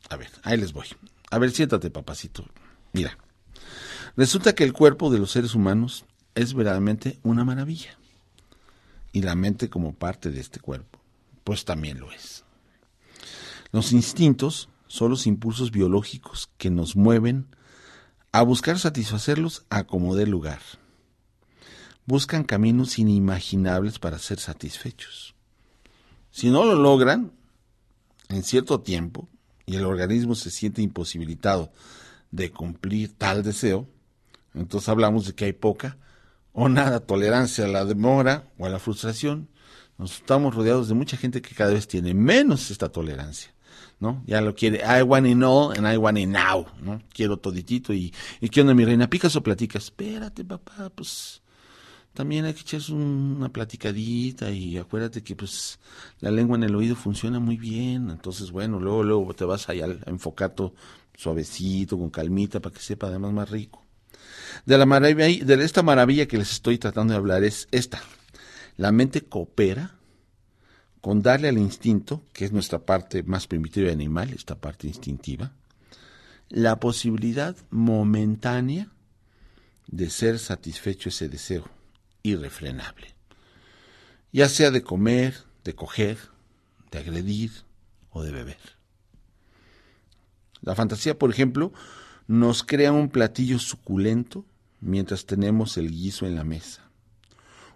[0.10, 0.88] A ver, ahí les voy.
[1.32, 2.46] A ver, siéntate, papacito.
[2.93, 3.17] Mira,
[4.15, 7.98] resulta que el cuerpo de los seres humanos es verdaderamente una maravilla.
[9.12, 11.00] Y la mente como parte de este cuerpo,
[11.43, 12.43] pues también lo es.
[13.72, 17.48] Los instintos son los impulsos biológicos que nos mueven
[18.32, 20.60] a buscar satisfacerlos a como dé lugar.
[22.06, 25.36] Buscan caminos inimaginables para ser satisfechos.
[26.32, 27.32] Si no lo logran,
[28.30, 29.30] en cierto tiempo,
[29.65, 31.72] y el organismo se siente imposibilitado
[32.32, 33.88] de cumplir tal deseo,
[34.54, 35.98] entonces hablamos de que hay poca
[36.54, 39.49] o nada tolerancia a la demora o a la frustración.
[39.97, 43.54] Nos estamos rodeados de mucha gente que cada vez tiene menos esta tolerancia.
[43.99, 44.23] ¿no?
[44.25, 47.01] Ya lo quiere, I want it all and I want it now, ¿no?
[47.13, 49.10] Quiero toditito y, y ¿qué onda mi reina?
[49.10, 49.85] ¿Picas o platicas?
[49.85, 51.41] Espérate papá, pues
[52.13, 55.79] también hay que echarse una platicadita y acuérdate que pues
[56.19, 59.85] la lengua en el oído funciona muy bien, entonces bueno, luego luego te vas allá
[59.85, 60.54] a enfocar
[61.15, 63.83] suavecito, con calmita, para que sepa además más rico.
[64.65, 68.01] De la maravilla, de esta maravilla que les estoy tratando de hablar es esta.
[68.77, 69.95] La mente coopera
[71.01, 75.51] con darle al instinto, que es nuestra parte más primitiva y animal, esta parte instintiva,
[76.47, 78.87] la posibilidad momentánea
[79.87, 81.69] de ser satisfecho ese deseo
[82.23, 83.13] irrefrenable,
[84.31, 85.35] ya sea de comer,
[85.65, 86.17] de coger,
[86.89, 87.51] de agredir
[88.10, 88.77] o de beber.
[90.62, 91.73] La fantasía, por ejemplo,
[92.28, 94.46] nos crea un platillo suculento
[94.80, 96.82] mientras tenemos el guiso en la mesa.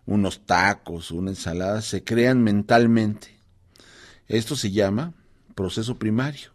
[0.06, 3.40] Unos tacos, una ensalada se crean mentalmente.
[4.28, 5.14] Esto se llama
[5.56, 6.52] proceso primario.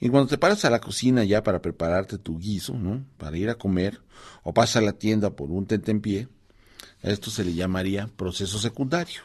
[0.00, 3.04] Y cuando te paras a la cocina ya para prepararte tu guiso, ¿no?
[3.16, 4.00] Para ir a comer,
[4.42, 6.28] o pasas a la tienda por un tentempié,
[7.02, 9.22] esto se le llamaría proceso secundario.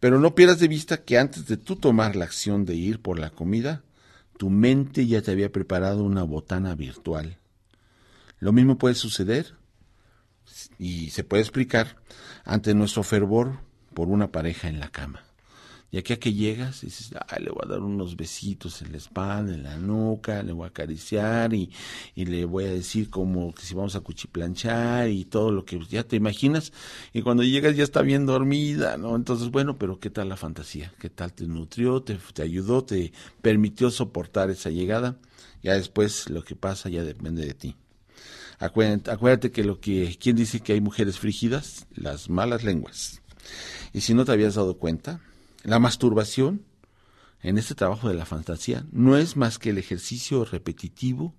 [0.00, 3.18] Pero no pierdas de vista que antes de tú tomar la acción de ir por
[3.18, 3.82] la comida,
[4.36, 7.38] tu mente ya te había preparado una botana virtual.
[8.38, 9.54] Lo mismo puede suceder
[10.78, 11.96] y se puede explicar
[12.44, 13.60] ante nuestro fervor
[13.94, 15.23] por una pareja en la cama.
[15.94, 19.54] Y aquí a que llegas, dices, le voy a dar unos besitos en la espalda,
[19.54, 21.70] en la nuca, le voy a acariciar y,
[22.16, 25.78] y le voy a decir como que si vamos a cuchiplanchar y todo lo que
[25.88, 26.72] ya te imaginas.
[27.12, 29.14] Y cuando llegas ya está bien dormida, ¿no?
[29.14, 30.92] Entonces, bueno, pero ¿qué tal la fantasía?
[30.98, 35.16] ¿Qué tal te nutrió, te, te ayudó, te permitió soportar esa llegada?
[35.62, 37.76] Ya después lo que pasa ya depende de ti.
[38.58, 41.86] Acuérdate, acuérdate que lo que, ¿quién dice que hay mujeres frígidas?
[41.94, 43.22] Las malas lenguas.
[43.92, 45.20] Y si no te habías dado cuenta,
[45.64, 46.62] la masturbación,
[47.42, 51.34] en este trabajo de la fantasía, no es más que el ejercicio repetitivo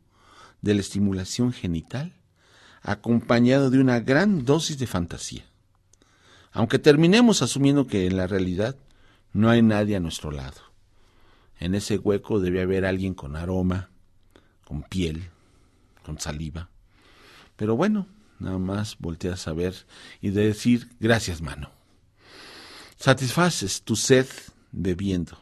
[0.62, 2.14] de la estimulación genital,
[2.82, 5.46] acompañado de una gran dosis de fantasía.
[6.52, 8.76] Aunque terminemos asumiendo que en la realidad
[9.32, 10.62] no hay nadie a nuestro lado.
[11.60, 13.90] En ese hueco debe haber alguien con aroma,
[14.64, 15.30] con piel,
[16.04, 16.70] con saliva.
[17.56, 18.08] Pero bueno,
[18.40, 19.76] nada más volteas a ver
[20.22, 21.75] y de decir gracias, mano.
[23.06, 24.26] Satisfaces tu sed
[24.72, 25.38] bebiendo,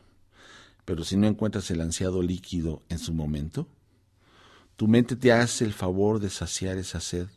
[0.83, 3.69] pero si no encuentras el ansiado líquido en su momento,
[4.75, 7.27] tu mente te hace el favor de saciar esa sed,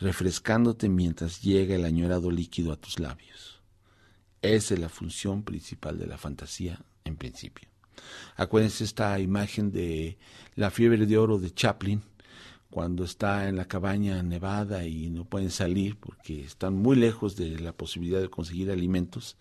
[0.00, 3.62] refrescándote mientras llega el añorado líquido a tus labios.
[4.42, 7.66] Esa es la función principal de la fantasía en principio.
[8.36, 10.18] Acuérdense esta imagen de
[10.56, 12.02] la fiebre de oro de Chaplin,
[12.74, 17.60] cuando está en la cabaña nevada y no pueden salir porque están muy lejos de
[17.60, 19.36] la posibilidad de conseguir alimentos.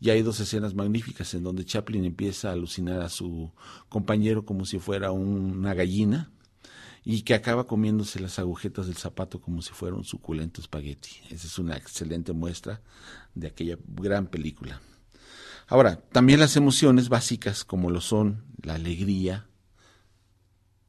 [0.00, 3.52] Y hay dos escenas magníficas en donde Chaplin empieza a alucinar a su
[3.88, 6.32] compañero como si fuera una gallina
[7.04, 11.10] y que acaba comiéndose las agujetas del zapato como si fuera un suculento espagueti.
[11.30, 12.82] Esa es una excelente muestra
[13.36, 14.80] de aquella gran película.
[15.68, 19.46] Ahora, también las emociones básicas como lo son la alegría,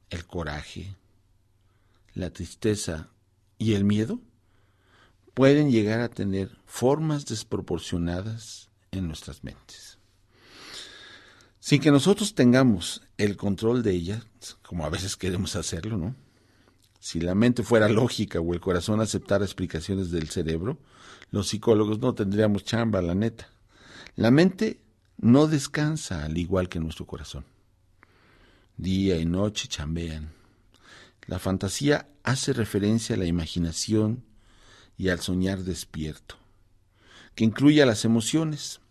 [0.10, 0.96] el coraje,
[2.14, 3.10] la tristeza
[3.58, 4.20] y el miedo
[5.34, 9.98] pueden llegar a tener formas desproporcionadas en nuestras mentes.
[11.60, 14.26] Sin que nosotros tengamos el control de ellas,
[14.64, 16.16] como a veces queremos hacerlo, ¿no?
[17.00, 20.78] Si la mente fuera lógica o el corazón aceptara explicaciones del cerebro,
[21.32, 23.50] los psicólogos no tendríamos chamba, la neta.
[24.16, 24.80] La mente
[25.18, 27.46] no descansa al igual que nuestro corazón.
[28.78, 30.43] Día y noche chambean
[31.26, 34.24] la fantasía hace referencia a la imaginación
[34.98, 36.36] y al soñar despierto,
[37.36, 38.82] que incluye a las emociones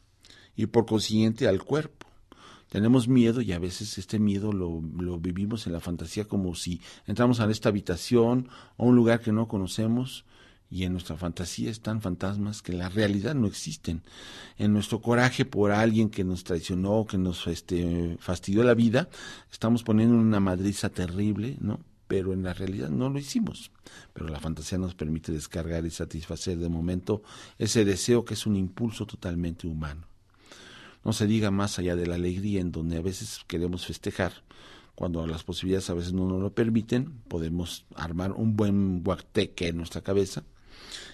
[0.57, 2.07] y por consiguiente al cuerpo.
[2.69, 6.81] Tenemos miedo y a veces este miedo lo, lo, vivimos en la fantasía como si
[7.07, 10.25] entramos a esta habitación o un lugar que no conocemos
[10.71, 14.03] y en nuestra fantasía están fantasmas que en la realidad no existen.
[14.57, 19.11] En nuestro coraje por alguien que nos traicionó, que nos este, fastidió la vida,
[19.53, 21.79] estamos poniendo una madriza terrible, ¿no?
[22.13, 23.71] Pero en la realidad no lo hicimos.
[24.13, 27.23] Pero la fantasía nos permite descargar y satisfacer de momento
[27.57, 30.03] ese deseo que es un impulso totalmente humano.
[31.07, 34.35] No se diga más allá de la alegría en donde a veces queremos festejar.
[34.95, 39.79] Cuando las posibilidades a veces no nos lo permiten, podemos armar un buen guateque en
[39.79, 40.45] nuestra cabeza.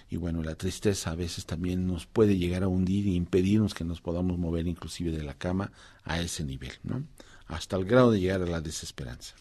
[0.09, 3.85] Y bueno, la tristeza a veces también nos puede llegar a hundir e impedirnos que
[3.85, 5.71] nos podamos mover inclusive de la cama
[6.03, 7.05] a ese nivel, ¿no?
[7.47, 9.35] Hasta el grado de llegar a la desesperanza.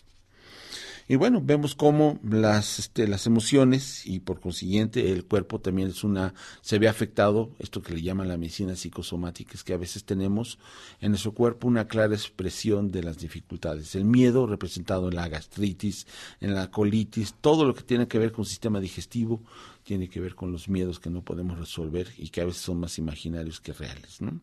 [1.11, 6.05] Y bueno, vemos cómo las, este, las emociones y por consiguiente el cuerpo también es
[6.05, 10.05] una, se ve afectado, esto que le llaman la medicina psicosomática, es que a veces
[10.05, 10.59] tenemos
[11.01, 13.95] en nuestro cuerpo una clara expresión de las dificultades.
[13.95, 16.07] El miedo representado en la gastritis,
[16.43, 19.43] en la colitis, todo lo que tiene que ver con el sistema digestivo
[19.85, 22.81] tiene que ver con los miedos que no podemos resolver y que a veces son
[22.81, 24.39] más imaginarios que reales, ¿no?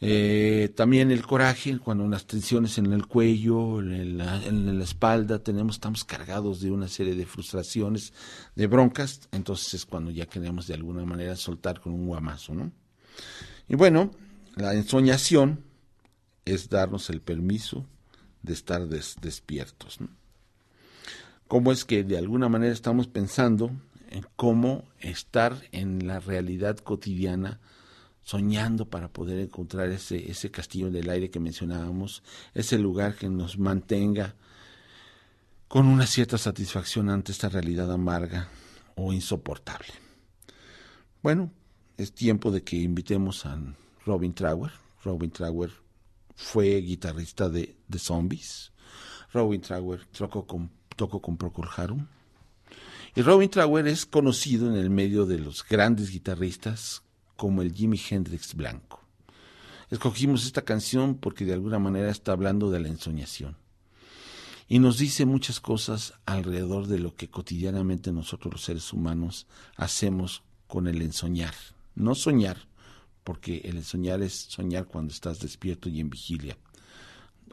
[0.00, 6.04] Eh, también el coraje, cuando las tensiones en el cuello, en la, espalda, tenemos, estamos
[6.04, 8.12] cargados de una serie de frustraciones,
[8.54, 12.72] de broncas, entonces es cuando ya queremos de alguna manera soltar con un guamazo, ¿no?
[13.68, 14.10] Y bueno,
[14.54, 15.64] la ensoñación
[16.44, 17.86] es darnos el permiso
[18.42, 20.08] de estar despiertos, ¿no?
[21.48, 23.70] ¿Cómo es que de alguna manera estamos pensando
[24.10, 27.60] en cómo estar en la realidad cotidiana
[28.26, 32.24] soñando para poder encontrar ese, ese castillo del aire que mencionábamos,
[32.54, 34.34] ese lugar que nos mantenga
[35.68, 38.48] con una cierta satisfacción ante esta realidad amarga
[38.96, 39.86] o insoportable.
[41.22, 41.52] Bueno,
[41.96, 43.60] es tiempo de que invitemos a
[44.04, 44.72] Robin Trower.
[45.04, 45.70] Robin Trower
[46.34, 48.72] fue guitarrista de The Zombies.
[49.32, 52.08] Robin Trower tocó con, tocó con Procol Harum.
[53.14, 57.05] Y Robin Trower es conocido en el medio de los grandes guitarristas
[57.36, 59.00] como el Jimi Hendrix blanco.
[59.90, 63.56] Escogimos esta canción porque de alguna manera está hablando de la ensoñación.
[64.68, 70.42] Y nos dice muchas cosas alrededor de lo que cotidianamente nosotros los seres humanos hacemos
[70.66, 71.54] con el ensoñar.
[71.94, 72.66] No soñar,
[73.22, 76.58] porque el ensoñar es soñar cuando estás despierto y en vigilia.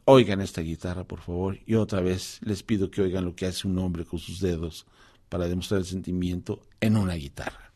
[0.06, 3.68] Oigan esta guitarra, por favor, y otra vez les pido que oigan lo que hace
[3.68, 4.88] un hombre con sus dedos
[5.30, 7.73] para demostrar el sentimiento en una guitarra.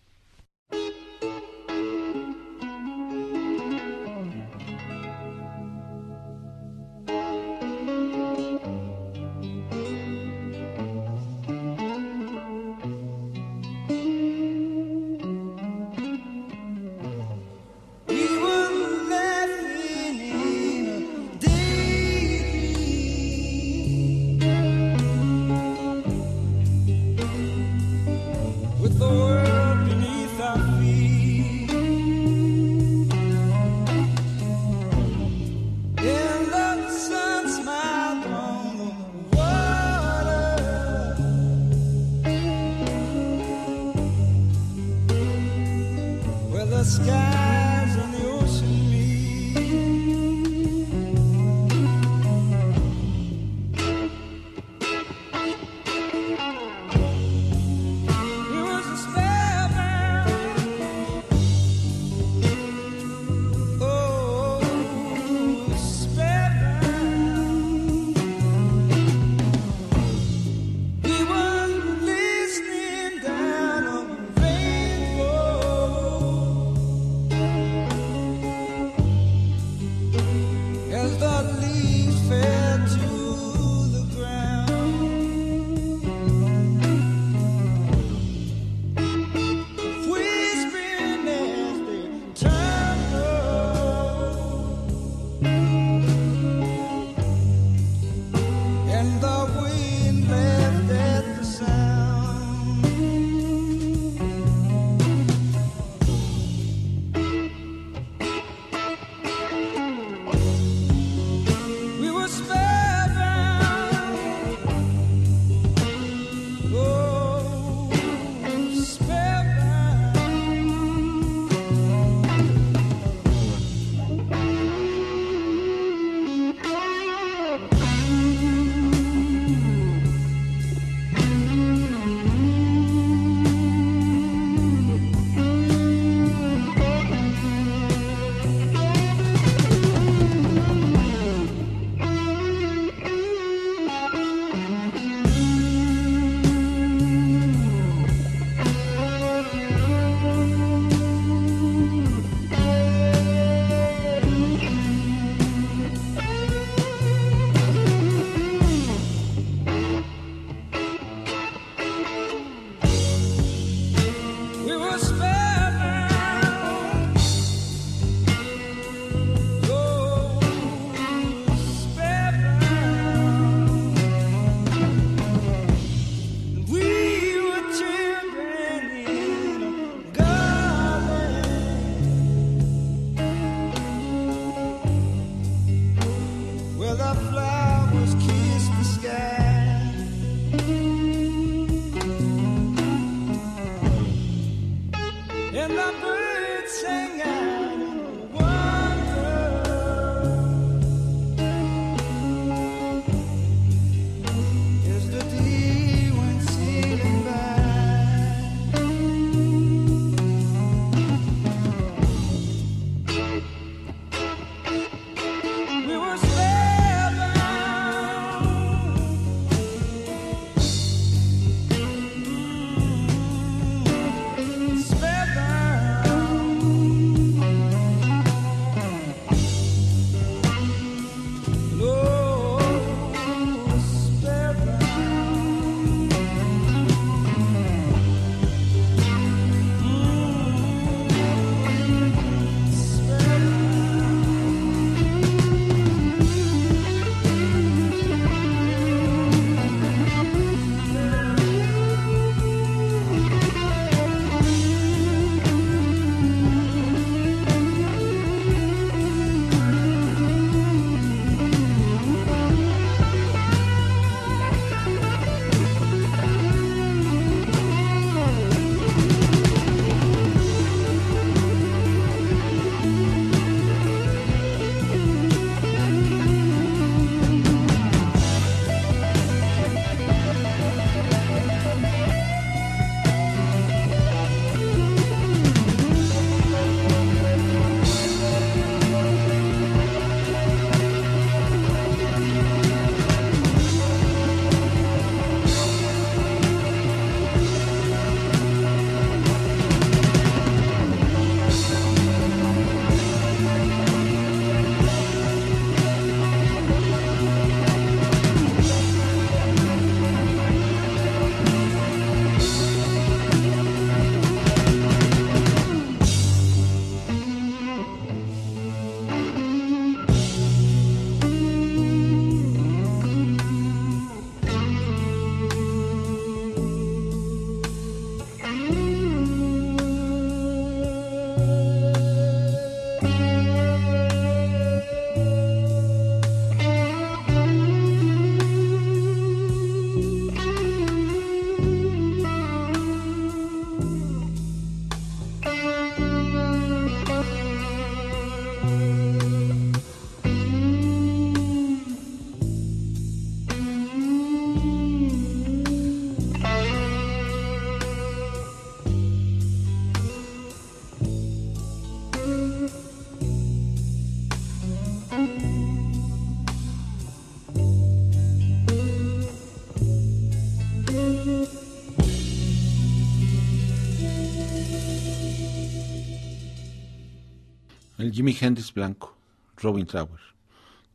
[378.07, 379.17] El Hendrix blanco,
[379.57, 380.21] Robin Trower.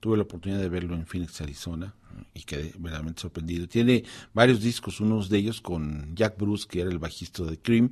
[0.01, 1.95] Tuve la oportunidad de verlo en Phoenix, Arizona,
[2.33, 3.69] y quedé verdaderamente sorprendido.
[3.69, 7.91] Tiene varios discos, unos de ellos con Jack Bruce, que era el bajista de Cream,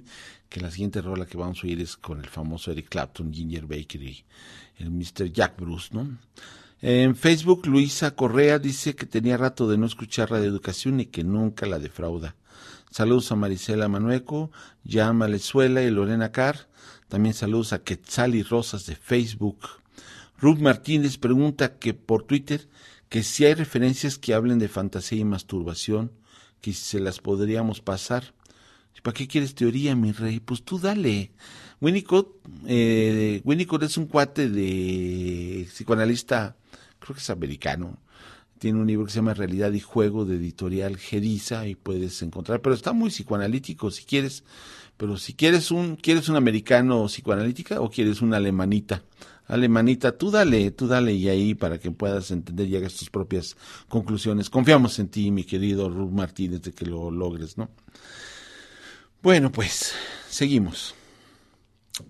[0.48, 3.66] que la siguiente rola que vamos a oír es con el famoso Eric Clapton, Ginger
[3.66, 4.24] Baker y
[4.78, 5.30] el Mr.
[5.30, 6.18] Jack Bruce, ¿no?
[6.80, 11.24] En Facebook, Luisa Correa dice que tenía rato de no escuchar Radio Educación y que
[11.24, 12.36] nunca la defrauda.
[12.90, 14.50] Saludos a Marisela Manueco,
[14.88, 16.70] Jan Malezuela y Lorena Carr.
[17.10, 19.58] También saludos a Quetzal y Rosas de Facebook.
[20.38, 22.68] Ruth Martínez pregunta que por Twitter
[23.08, 26.12] que si hay referencias que hablen de fantasía y masturbación,
[26.60, 28.32] que se las podríamos pasar.
[29.02, 30.38] ¿Para qué quieres teoría, mi rey?
[30.38, 31.32] Pues tú dale.
[31.80, 32.28] Winnicott,
[32.66, 36.56] eh, Winnicott es un cuate de psicoanalista,
[37.00, 37.98] creo que es americano.
[38.60, 42.60] Tiene un libro que se llama Realidad y Juego de editorial Geriza y puedes encontrar,
[42.60, 44.44] pero está muy psicoanalítico si quieres.
[45.00, 49.02] Pero si quieres un, ¿quieres un americano psicoanalítica o quieres una alemanita?
[49.46, 53.56] Alemanita, tú dale, tú dale y ahí para que puedas entender y hagas tus propias
[53.88, 54.50] conclusiones.
[54.50, 57.70] Confiamos en ti, mi querido Ruth Martínez, de que lo logres, ¿no?
[59.22, 59.94] Bueno, pues,
[60.28, 60.94] seguimos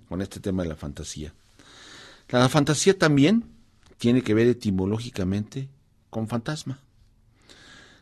[0.09, 1.33] con este tema de la fantasía.
[2.29, 3.45] La fantasía también
[3.99, 5.69] tiene que ver etimológicamente
[6.11, 6.81] con fantasma.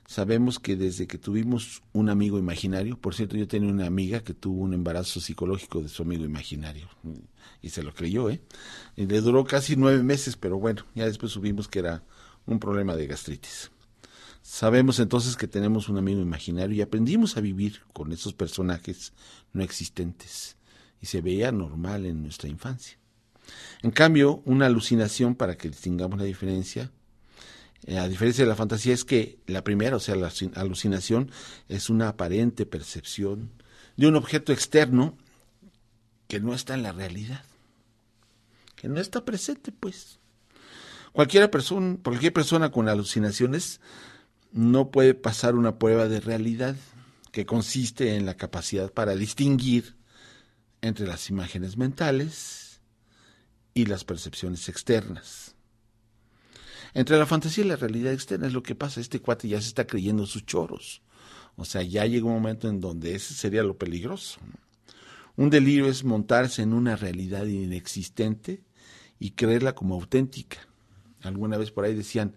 [0.09, 4.33] Sabemos que desde que tuvimos un amigo imaginario, por cierto, yo tenía una amiga que
[4.33, 6.89] tuvo un embarazo psicológico de su amigo imaginario,
[7.61, 8.41] y se lo creyó, ¿eh?
[8.97, 12.05] Y le duró casi nueve meses, pero bueno, ya después supimos que era
[12.47, 13.71] un problema de gastritis.
[14.41, 19.13] Sabemos entonces que tenemos un amigo imaginario y aprendimos a vivir con esos personajes
[19.53, 20.57] no existentes,
[21.03, 22.97] y se veía normal en nuestra infancia.
[23.83, 26.91] En cambio, una alucinación, para que distingamos la diferencia,
[27.87, 31.31] a diferencia de la fantasía, es que la primera, o sea, la alucinación,
[31.69, 33.51] es una aparente percepción
[33.97, 35.17] de un objeto externo
[36.27, 37.43] que no está en la realidad,
[38.77, 40.19] que no está presente, pues.
[41.13, 43.81] Cualquier persona, cualquier persona con alucinaciones
[44.53, 46.77] no puede pasar una prueba de realidad
[47.33, 49.97] que consiste en la capacidad para distinguir
[50.81, 52.81] entre las imágenes mentales
[53.75, 55.55] y las percepciones externas.
[56.95, 59.01] Entre la fantasía y la realidad externa es lo que pasa.
[59.01, 61.03] Este cuate ya se está creyendo sus choros.
[61.57, 64.41] O sea, ya llega un momento en donde ese sería lo peligroso.
[65.37, 68.63] Un delirio es montarse en una realidad inexistente
[69.19, 70.59] y creerla como auténtica.
[71.23, 72.37] Alguna vez por ahí decían,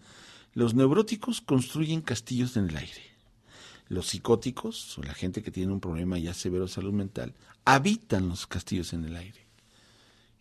[0.54, 3.02] los neuróticos construyen castillos en el aire.
[3.88, 7.34] Los psicóticos, o la gente que tiene un problema ya severo de salud mental,
[7.66, 9.48] habitan los castillos en el aire.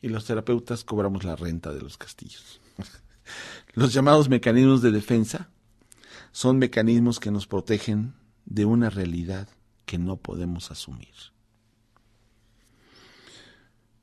[0.02, 2.60] Y los terapeutas cobramos la renta de los castillos.
[3.72, 5.50] Los llamados mecanismos de defensa
[6.32, 8.14] son mecanismos que nos protegen
[8.44, 9.48] de una realidad
[9.84, 11.14] que no podemos asumir.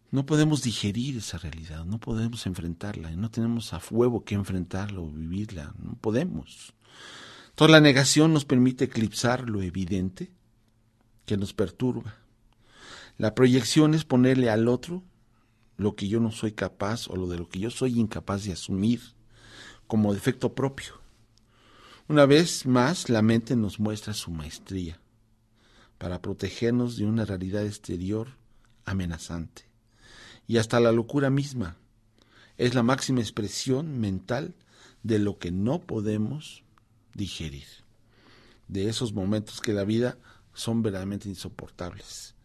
[0.10, 5.10] No podemos digerir esa realidad, no podemos enfrentarla, no tenemos a fuego que enfrentarla o
[5.10, 6.74] vivirla, no podemos.
[7.56, 10.32] Toda la negación nos permite eclipsar lo evidente
[11.26, 12.16] que nos perturba.
[13.18, 15.04] La proyección es ponerle al otro
[15.76, 18.54] lo que yo no soy capaz o lo de lo que yo soy incapaz de
[18.54, 19.17] asumir
[19.88, 21.02] como defecto propio.
[22.08, 25.00] Una vez más, la mente nos muestra su maestría
[25.98, 28.30] para protegernos de una realidad exterior
[28.86, 29.64] amenazante.
[30.48, 31.78] Y hasta la locura misma
[32.58, 34.56] es la máxima expresión mental
[35.04, 36.64] de lo que no podemos
[37.14, 37.68] digerir.
[38.68, 40.18] De esos momentos que la vida
[40.54, 42.36] son verdaderamente insoportables.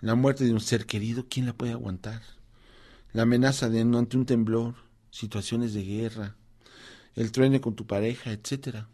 [0.00, 2.22] La muerte de un ser querido, ¿quién la puede aguantar?
[3.12, 4.74] La amenaza de ante un temblor,
[5.10, 6.36] situaciones de guerra,
[7.16, 8.88] el truene con tu pareja, etcétera.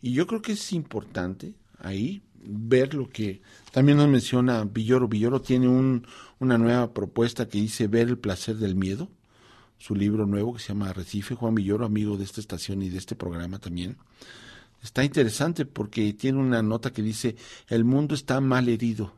[0.00, 3.42] Y yo creo que es importante ahí ver lo que
[3.72, 5.08] también nos menciona Villoro.
[5.08, 6.06] Villoro tiene un,
[6.38, 9.10] una nueva propuesta que dice Ver el placer del miedo,
[9.78, 11.34] su libro nuevo que se llama Recife.
[11.34, 13.96] Juan Villoro, amigo de esta estación y de este programa también.
[14.82, 17.36] Está interesante porque tiene una nota que dice,
[17.68, 19.12] el mundo está mal herido,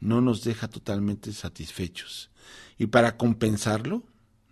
[0.00, 2.30] no nos deja totalmente satisfechos.
[2.78, 4.02] Y para compensarlo,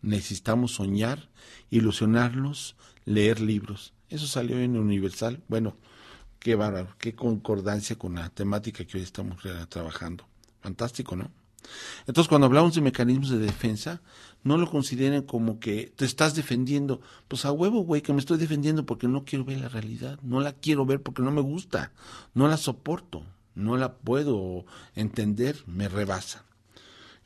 [0.02, 1.30] necesitamos soñar,
[1.70, 2.76] ilusionarnos,
[3.06, 3.94] leer libros.
[4.10, 5.42] Eso salió en Universal.
[5.48, 5.76] Bueno,
[6.38, 9.38] qué bárbaro, qué concordancia con la temática que hoy estamos
[9.70, 10.28] trabajando.
[10.60, 11.30] Fantástico, ¿no?
[12.06, 14.00] Entonces, cuando hablamos de mecanismos de defensa,
[14.44, 17.00] no lo consideren como que te estás defendiendo.
[17.28, 20.18] Pues a huevo, güey, que me estoy defendiendo porque no quiero ver la realidad.
[20.22, 21.92] No la quiero ver porque no me gusta.
[22.34, 23.24] No la soporto.
[23.54, 25.64] No la puedo entender.
[25.66, 26.44] Me rebasa.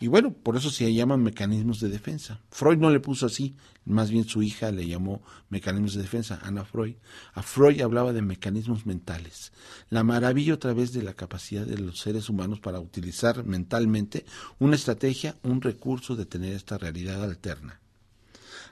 [0.02, 2.40] Y bueno, por eso se llaman mecanismos de defensa.
[2.50, 5.20] Freud no le puso así, más bien su hija le llamó
[5.50, 6.94] mecanismos de defensa, Ana Freud.
[7.34, 9.52] A Freud hablaba de mecanismos mentales.
[9.90, 14.24] La maravilla otra vez de la capacidad de los seres humanos para utilizar mentalmente
[14.58, 17.78] una estrategia, un recurso de tener esta realidad alterna.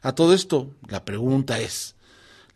[0.00, 1.94] A todo esto, la pregunta es,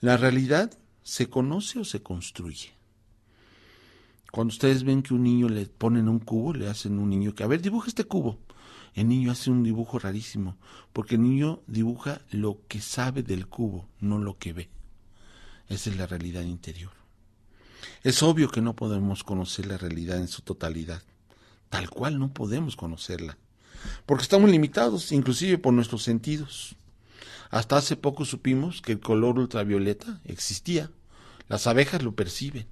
[0.00, 2.70] ¿la realidad se conoce o se construye?
[4.30, 7.44] Cuando ustedes ven que un niño le ponen un cubo, le hacen un niño que,
[7.44, 8.38] a ver, dibuja este cubo.
[8.94, 10.56] El niño hace un dibujo rarísimo,
[10.92, 14.70] porque el niño dibuja lo que sabe del cubo, no lo que ve.
[15.68, 16.92] Esa es la realidad interior.
[18.02, 21.02] Es obvio que no podemos conocer la realidad en su totalidad.
[21.70, 23.38] Tal cual no podemos conocerla,
[24.04, 26.76] porque estamos limitados inclusive por nuestros sentidos.
[27.50, 30.90] Hasta hace poco supimos que el color ultravioleta existía.
[31.48, 32.66] Las abejas lo perciben.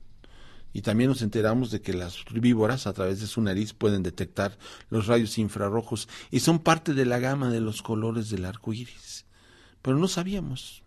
[0.72, 4.58] Y también nos enteramos de que las víboras a través de su nariz pueden detectar
[4.88, 9.26] los rayos infrarrojos y son parte de la gama de los colores del arco iris.
[9.82, 10.82] Pero no sabíamos.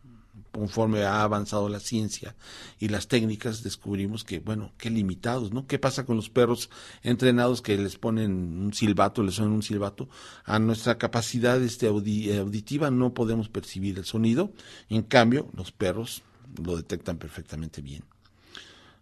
[0.52, 2.36] Conforme ha avanzado la ciencia
[2.80, 5.66] y las técnicas, descubrimos que, bueno, qué limitados, ¿no?
[5.66, 6.70] ¿Qué pasa con los perros
[7.02, 10.10] entrenados que les ponen un silbato, les suenan un silbato?
[10.46, 14.52] A nuestra capacidad este, auditiva no podemos percibir el sonido,
[14.90, 16.22] en cambio, los perros
[16.64, 18.04] lo detectan perfectamente bien.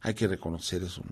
[0.01, 1.03] Hay que reconocer eso.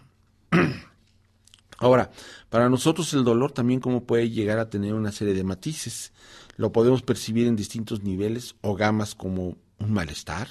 [1.78, 2.12] Ahora,
[2.50, 6.12] para nosotros el dolor también como puede llegar a tener una serie de matices.
[6.58, 10.50] Lo podemos percibir en distintos niveles o gamas como un malestar,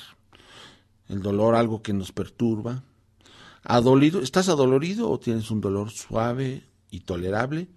[1.09, 2.82] el dolor algo que nos perturba.
[3.62, 7.68] Adolido, ¿Estás adolorido o tienes un dolor suave y tolerable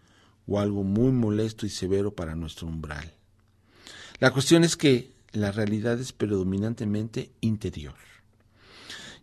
[0.47, 3.13] o algo muy molesto y severo para nuestro umbral?
[4.19, 8.10] La cuestión es que la realidad es predominantemente interior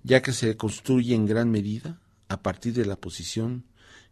[0.03, 3.65] ya que se construye en gran medida a partir de la posición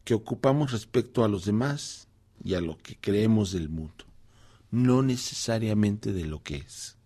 [0.05, 2.09] que ocupamos respecto a los demás
[2.43, 4.05] y a lo que creemos del mundo,
[4.71, 6.97] no necesariamente de lo que es.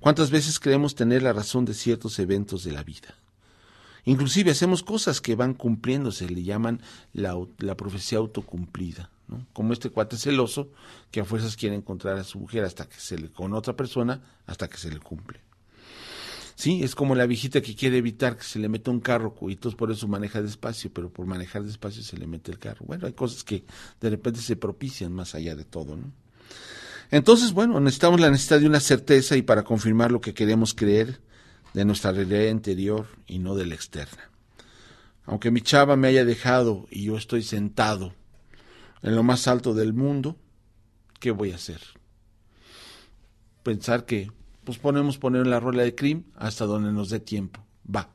[0.00, 3.14] ¿Cuántas veces creemos tener la razón de ciertos eventos de la vida?
[4.04, 6.80] Inclusive hacemos cosas que van cumpliéndose, le llaman
[7.12, 7.36] la,
[7.76, 9.46] profecía autocumplida, ¿no?
[9.52, 10.70] como este cuate celoso
[11.10, 14.22] que a fuerzas quiere encontrar a su mujer hasta que se le con otra persona
[14.46, 15.40] hasta que se le cumple.
[16.60, 19.52] Sí, es como la viejita que quiere evitar que se le meta un carro y
[19.52, 22.84] entonces por eso maneja despacio, pero por manejar despacio se le mete el carro.
[22.84, 23.64] Bueno, hay cosas que
[23.98, 26.12] de repente se propician más allá de todo, ¿no?
[27.10, 31.22] Entonces, bueno, necesitamos la necesidad de una certeza y para confirmar lo que queremos creer
[31.72, 34.30] de nuestra realidad interior y no de la externa.
[35.24, 38.12] Aunque mi chava me haya dejado y yo estoy sentado
[39.00, 40.36] en lo más alto del mundo,
[41.20, 41.80] ¿qué voy a hacer?
[43.62, 44.30] Pensar que
[44.70, 47.58] pues ponemos poner la rueda de CRIM hasta donde nos dé tiempo.
[47.92, 48.14] Va.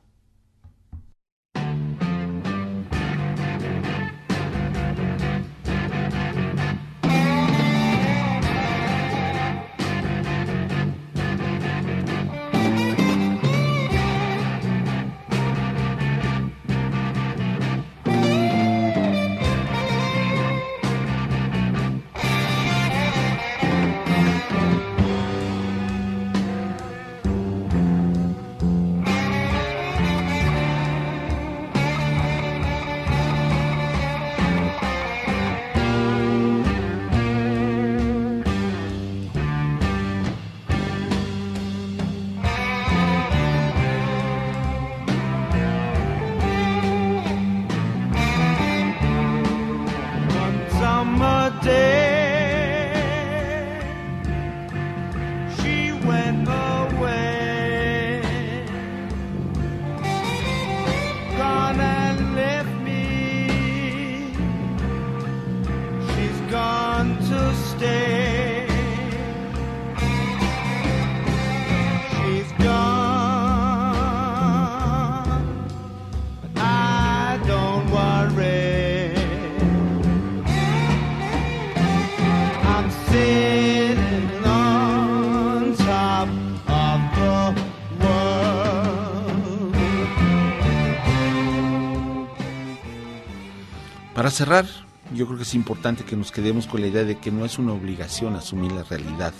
[94.26, 94.66] Para cerrar,
[95.14, 97.60] yo creo que es importante que nos quedemos con la idea de que no es
[97.60, 99.32] una obligación asumir la realidad.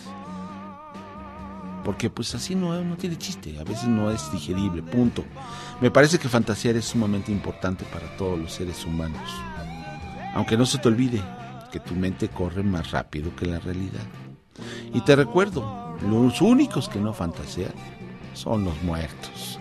[1.85, 5.25] Porque pues así no, no tiene chiste, a veces no es digerible, punto.
[5.81, 9.29] Me parece que fantasear es sumamente importante para todos los seres humanos.
[10.35, 11.21] Aunque no se te olvide
[11.73, 14.07] que tu mente corre más rápido que la realidad.
[14.95, 17.75] Y te recuerdo, los únicos que no fantasean
[18.35, 19.59] son los muertos.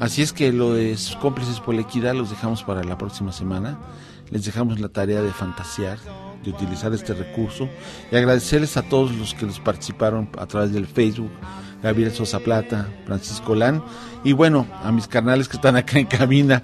[0.00, 3.78] Así es que lo de cómplices por la equidad los dejamos para la próxima semana
[4.30, 5.98] les dejamos la tarea de fantasear
[6.44, 7.68] de utilizar este recurso
[8.10, 11.30] y agradecerles a todos los que los participaron a través del Facebook,
[11.82, 13.82] Gabriel Sosa Plata, Francisco Lán
[14.24, 16.62] y bueno, a mis carnales que están acá en cabina,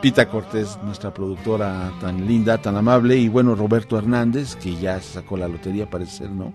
[0.00, 5.38] Pita Cortés, nuestra productora tan linda, tan amable, y bueno, Roberto Hernández, que ya sacó
[5.38, 6.52] la lotería, parece ser, ¿no?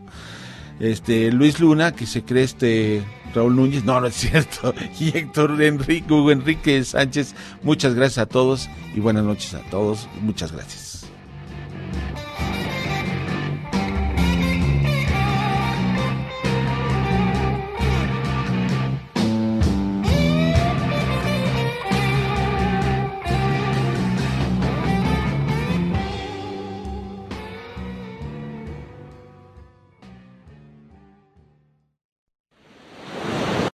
[0.79, 5.61] Este, Luis Luna, que se cree este Raúl Núñez, no, no es cierto, y Héctor
[5.61, 10.88] Enrique, Hugo Enrique Sánchez, muchas gracias a todos y buenas noches a todos, muchas gracias.